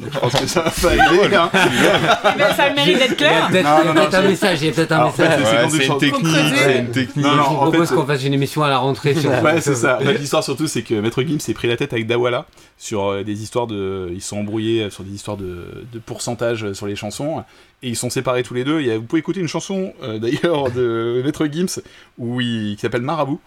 donc 0.00 0.10
je 0.12 0.18
pense 0.18 0.32
que 0.32 0.46
ça 0.48 0.62
va 0.62 0.70
pas 0.70 0.94
aider. 0.94 1.34
hein. 1.36 1.50
Eh 1.54 2.38
ben, 2.38 2.54
ça 2.56 2.70
mérite 2.72 2.98
d'être 2.98 3.16
clair. 3.16 3.48
peut-être 3.52 3.64
Non, 3.64 3.70
non, 3.70 3.82
il 3.82 3.86
y 3.86 3.90
a 3.90 3.94
non, 3.94 4.00
peut-être 4.00 4.14
un 4.14 4.22
message, 4.28 4.58
il 4.62 4.66
y 4.66 4.70
a 4.70 4.72
peut-être 4.72 4.92
un 4.92 4.96
Alors, 4.96 5.08
en 5.08 5.12
fait, 5.12 5.28
message. 5.38 5.70
c'est 5.70 5.86
une 5.86 5.98
technique, 5.98 6.36
c'est 6.56 6.78
une 6.78 6.90
technique. 6.90 7.24
Non, 7.24 7.34
non, 7.36 7.51
En 7.56 7.70
propose 7.70 7.88
fait, 7.88 7.94
qu'on 7.94 8.06
fasse 8.06 8.24
une 8.24 8.34
émission 8.34 8.62
à 8.62 8.68
la 8.68 8.78
rentrée 8.78 9.14
sur 9.14 9.30
Ouais, 9.30 9.60
c'est 9.60 9.74
ça. 9.74 9.98
En 10.00 10.04
fait, 10.04 10.14
l'histoire 10.18 10.42
surtout, 10.44 10.66
c'est 10.66 10.82
que 10.82 10.94
Maître 10.94 11.22
Gims 11.22 11.40
s'est 11.40 11.54
pris 11.54 11.68
la 11.68 11.76
tête 11.76 11.92
avec 11.92 12.06
Dawala 12.06 12.46
sur 12.78 13.04
euh, 13.06 13.22
des 13.22 13.42
histoires 13.42 13.66
de. 13.66 14.08
Ils 14.12 14.20
se 14.20 14.28
sont 14.28 14.38
embrouillés 14.38 14.90
sur 14.90 15.04
des 15.04 15.12
histoires 15.14 15.36
de, 15.36 15.66
de 15.92 15.98
pourcentage 15.98 16.72
sur 16.72 16.86
les 16.86 16.96
chansons. 16.96 17.44
Et 17.82 17.88
ils 17.88 17.96
sont 17.96 18.10
séparés 18.10 18.42
tous 18.42 18.54
les 18.54 18.64
deux. 18.64 18.78
A- 18.90 18.96
vous 18.98 19.04
pouvez 19.04 19.20
écouter 19.20 19.40
une 19.40 19.48
chanson 19.48 19.92
euh, 20.02 20.18
d'ailleurs 20.18 20.70
de 20.70 21.22
Maître 21.24 21.46
Gims 21.46 21.80
où 22.18 22.40
il, 22.40 22.74
qui 22.76 22.80
s'appelle 22.82 23.02
Marabout. 23.02 23.40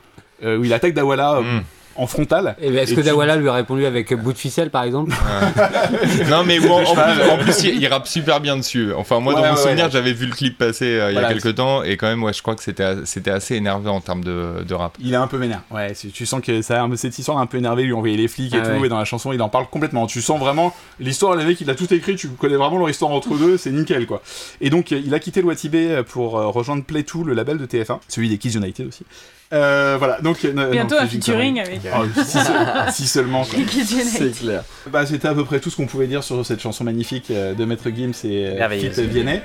euh, 0.44 0.58
où 0.58 0.64
il 0.66 0.74
attaque 0.74 0.94
Dawala 0.94 1.36
euh, 1.38 1.42
Mm. 1.42 1.64
En 1.96 2.08
frontal. 2.08 2.56
Et 2.62 2.70
ben, 2.72 2.80
Est-ce 2.80 2.92
Et 2.92 2.96
que 2.96 3.02
tu- 3.02 3.06
Dawala 3.08 3.36
lui 3.38 3.48
a 3.50 3.54
répondu 3.54 3.86
avec 3.86 4.14
bout 4.14 4.34
de 4.34 4.38
ficelle 4.38 4.70
par 4.70 4.84
exemple 4.84 5.12
Non, 6.30 6.44
mais 6.46 6.60
bon, 6.60 6.84
en, 6.86 6.94
plus, 6.94 7.30
en 7.32 7.38
plus, 7.38 7.64
il, 7.64 7.82
il 7.82 7.88
rappe 7.88 8.08
super 8.08 8.40
bien 8.40 8.58
dessus. 8.58 8.94
Enfin, 8.94 9.20
moi, 9.20 9.34
Ouais, 9.34 9.42
dans 9.42 9.48
mon 9.48 9.54
ouais, 9.56 9.62
souvenir, 9.62 9.86
ouais. 9.86 9.92
j'avais 9.92 10.14
vu 10.14 10.26
le 10.28 10.34
clip 10.34 10.58
passer 10.58 10.86
euh, 11.00 11.12
il 11.12 11.16
y 11.16 11.18
a 11.18 11.28
quelques 11.28 11.56
temps, 11.56 11.84
et 11.84 11.98
quand 11.98 12.08
même, 12.08 12.24
ouais, 12.24 12.34
je 12.34 12.42
crois 12.42 12.56
que 12.56 12.64
c'était 12.64 12.96
c'était 13.06 13.32
assez 13.32 13.56
énervé 13.56 13.90
en 13.90 14.02
termes 14.02 14.24
de, 14.24 14.64
de 14.68 14.74
rap. 14.74 14.96
Il 15.00 15.14
est 15.14 15.18
un 15.18 15.28
peu 15.28 15.38
vénère. 15.38 15.62
Ouais, 15.72 15.94
c'est- 15.94 16.10
tu 16.10 16.26
sens 16.26 16.42
que 16.42 16.62
ça, 16.62 16.86
cette 16.96 17.18
histoire 17.18 17.38
un 17.38 17.46
peu 17.46 17.58
énervé, 17.58 17.84
lui 17.84 17.94
envoyer 17.94 18.18
les 18.18 18.28
flics 18.28 18.54
et 18.54 18.60
Ah 18.62 18.68
tout, 18.68 18.80
ouais. 18.80 18.86
et 18.88 18.90
dans 18.90 18.98
la 19.00 19.06
chanson 19.06 19.32
il 19.34 19.42
en 19.42 19.50
parle 19.50 19.68
complètement. 19.70 20.08
Tu 20.08 20.22
sens 20.22 20.40
vraiment 20.40 20.74
l'histoire, 21.00 21.36
le 21.36 21.44
mec 21.44 21.60
il 21.62 21.70
a 21.70 21.76
tout 21.76 21.92
écrit, 21.94 22.16
tu 22.16 22.28
connais 22.30 22.56
vraiment 22.56 22.78
leur 22.78 22.90
histoire 22.90 23.12
entre 23.12 23.36
deux, 23.38 23.58
c'est 23.58 23.72
nickel 23.72 24.06
quoi. 24.06 24.22
Et 24.62 24.70
donc 24.70 24.92
euh, 24.92 25.02
il 25.04 25.14
a 25.14 25.20
quitté 25.20 25.42
le 25.42 25.48
Watibé 25.48 26.02
pour 26.08 26.38
euh, 26.38 26.48
rejoindre 26.48 26.84
Play2, 26.84 27.24
le 27.26 27.34
label 27.34 27.58
de 27.58 27.66
TF1, 27.66 28.00
celui 28.08 28.30
des 28.30 28.38
Kids 28.38 28.58
United 28.58 28.88
aussi. 28.88 29.04
Euh, 29.54 29.96
voilà, 30.00 30.20
donc. 30.22 30.44
euh, 30.44 30.72
Bientôt 30.72 30.96
non, 30.96 31.02
un 31.02 31.08
featuring 31.08 31.60
avec. 31.60 31.80
Oh, 31.96 32.04
si, 32.26 32.40
se- 32.40 32.52
si 32.92 33.08
seulement. 33.08 33.44
C'est 33.44 34.32
clair. 34.40 34.64
Bah, 34.92 35.06
c'était 35.06 35.28
à 35.28 35.34
peu 35.34 35.46
près 35.46 35.60
tout 35.60 35.70
ce 35.70 35.76
qu'on 35.76 35.86
pouvait 35.86 36.08
dire 36.08 36.24
sur 36.24 36.44
cette 36.46 36.62
chanson 36.62 36.84
magnifique 36.84 37.28
euh, 37.32 37.54
de 37.54 37.64
Maître 37.66 37.90
Gims 37.96 38.12
et. 38.24 38.58
Fit 38.80 38.90
Vianney. 39.04 39.42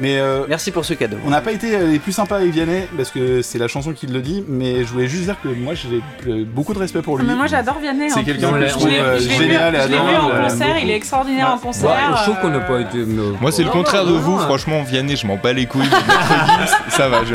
Mais 0.00 0.18
euh, 0.18 0.44
Merci 0.48 0.70
pour 0.70 0.84
ce 0.84 0.94
cadeau. 0.94 1.16
on 1.26 1.30
n'a 1.30 1.40
pas 1.40 1.52
été 1.52 1.78
les 1.78 1.98
plus 1.98 2.12
sympas 2.12 2.36
avec 2.36 2.50
Vianney 2.52 2.86
parce 2.96 3.10
que 3.10 3.42
c'est 3.42 3.58
la 3.58 3.66
chanson 3.68 3.92
qui 3.92 4.06
le 4.06 4.20
dit, 4.20 4.44
mais 4.48 4.84
je 4.84 4.88
voulais 4.92 5.08
juste 5.08 5.24
dire 5.24 5.36
que 5.42 5.48
moi 5.48 5.74
j'ai 5.74 6.00
beaucoup 6.44 6.72
de 6.72 6.78
respect 6.78 7.02
pour 7.02 7.16
Ah, 7.18 7.22
lui. 7.22 7.28
mais 7.28 7.34
moi 7.34 7.46
j'adore 7.46 7.78
Vianney. 7.80 8.08
C'est 8.10 8.20
en 8.20 8.24
quelqu'un 8.24 8.52
que 8.52 8.66
je 8.66 8.70
trouve, 8.70 8.88
génial 8.88 9.16
et 9.16 9.20
Je 9.20 9.28
l'ai 9.28 9.46
vu 9.48 9.56
adorable, 9.56 10.32
en 10.42 10.48
concert, 10.48 10.78
il 10.82 10.90
est 10.90 10.96
extraordinaire 10.96 11.46
Ouais. 11.48 11.52
en 11.54 11.58
concert. 11.58 11.90
Ouais, 11.90 12.16
Je 12.18 12.22
trouve 12.22 12.40
qu'on 12.40 12.50
n'a 12.50 12.60
pas 12.60 12.80
été. 12.80 12.98
Moi, 13.40 13.50
c'est 13.52 13.64
le 13.64 13.70
contraire 13.70 14.06
de 14.06 14.12
vous. 14.12 14.32
non. 14.32 14.38
Franchement, 14.38 14.82
Vianney, 14.82 15.16
je 15.16 15.26
m'en 15.26 15.36
bats 15.36 15.52
les 15.52 15.66
couilles. 15.66 15.82
Maître 15.82 16.46
Gims, 16.46 16.76
ça 16.90 17.08
va, 17.08 17.24
je 17.24 17.34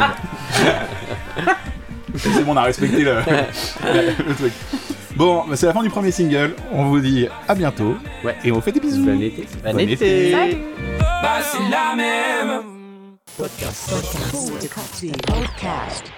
C'est 2.33 2.43
bon, 2.43 2.53
on 2.53 2.57
a 2.57 2.63
respecté 2.63 3.03
le, 3.03 3.15
le 4.27 4.33
truc. 4.35 4.53
Bon, 5.15 5.43
bah, 5.47 5.55
c'est 5.55 5.65
la 5.65 5.73
fin 5.73 5.83
du 5.83 5.89
premier 5.89 6.11
single. 6.11 6.55
On 6.71 6.85
vous 6.85 6.99
dit 6.99 7.27
à 7.47 7.55
bientôt. 7.55 7.95
Ouais. 8.23 8.35
Et 8.43 8.51
on 8.51 8.55
vous 8.55 8.61
fait 8.61 8.71
des 8.71 8.79
bisous. 8.79 9.05
Bon 9.05 9.21
été. 9.21 9.47
Bon 9.63 9.71
Bon 9.71 9.79
été. 9.79 10.29
été. 10.29 10.31
Salut 10.31 10.57
Podcast. 15.25 16.11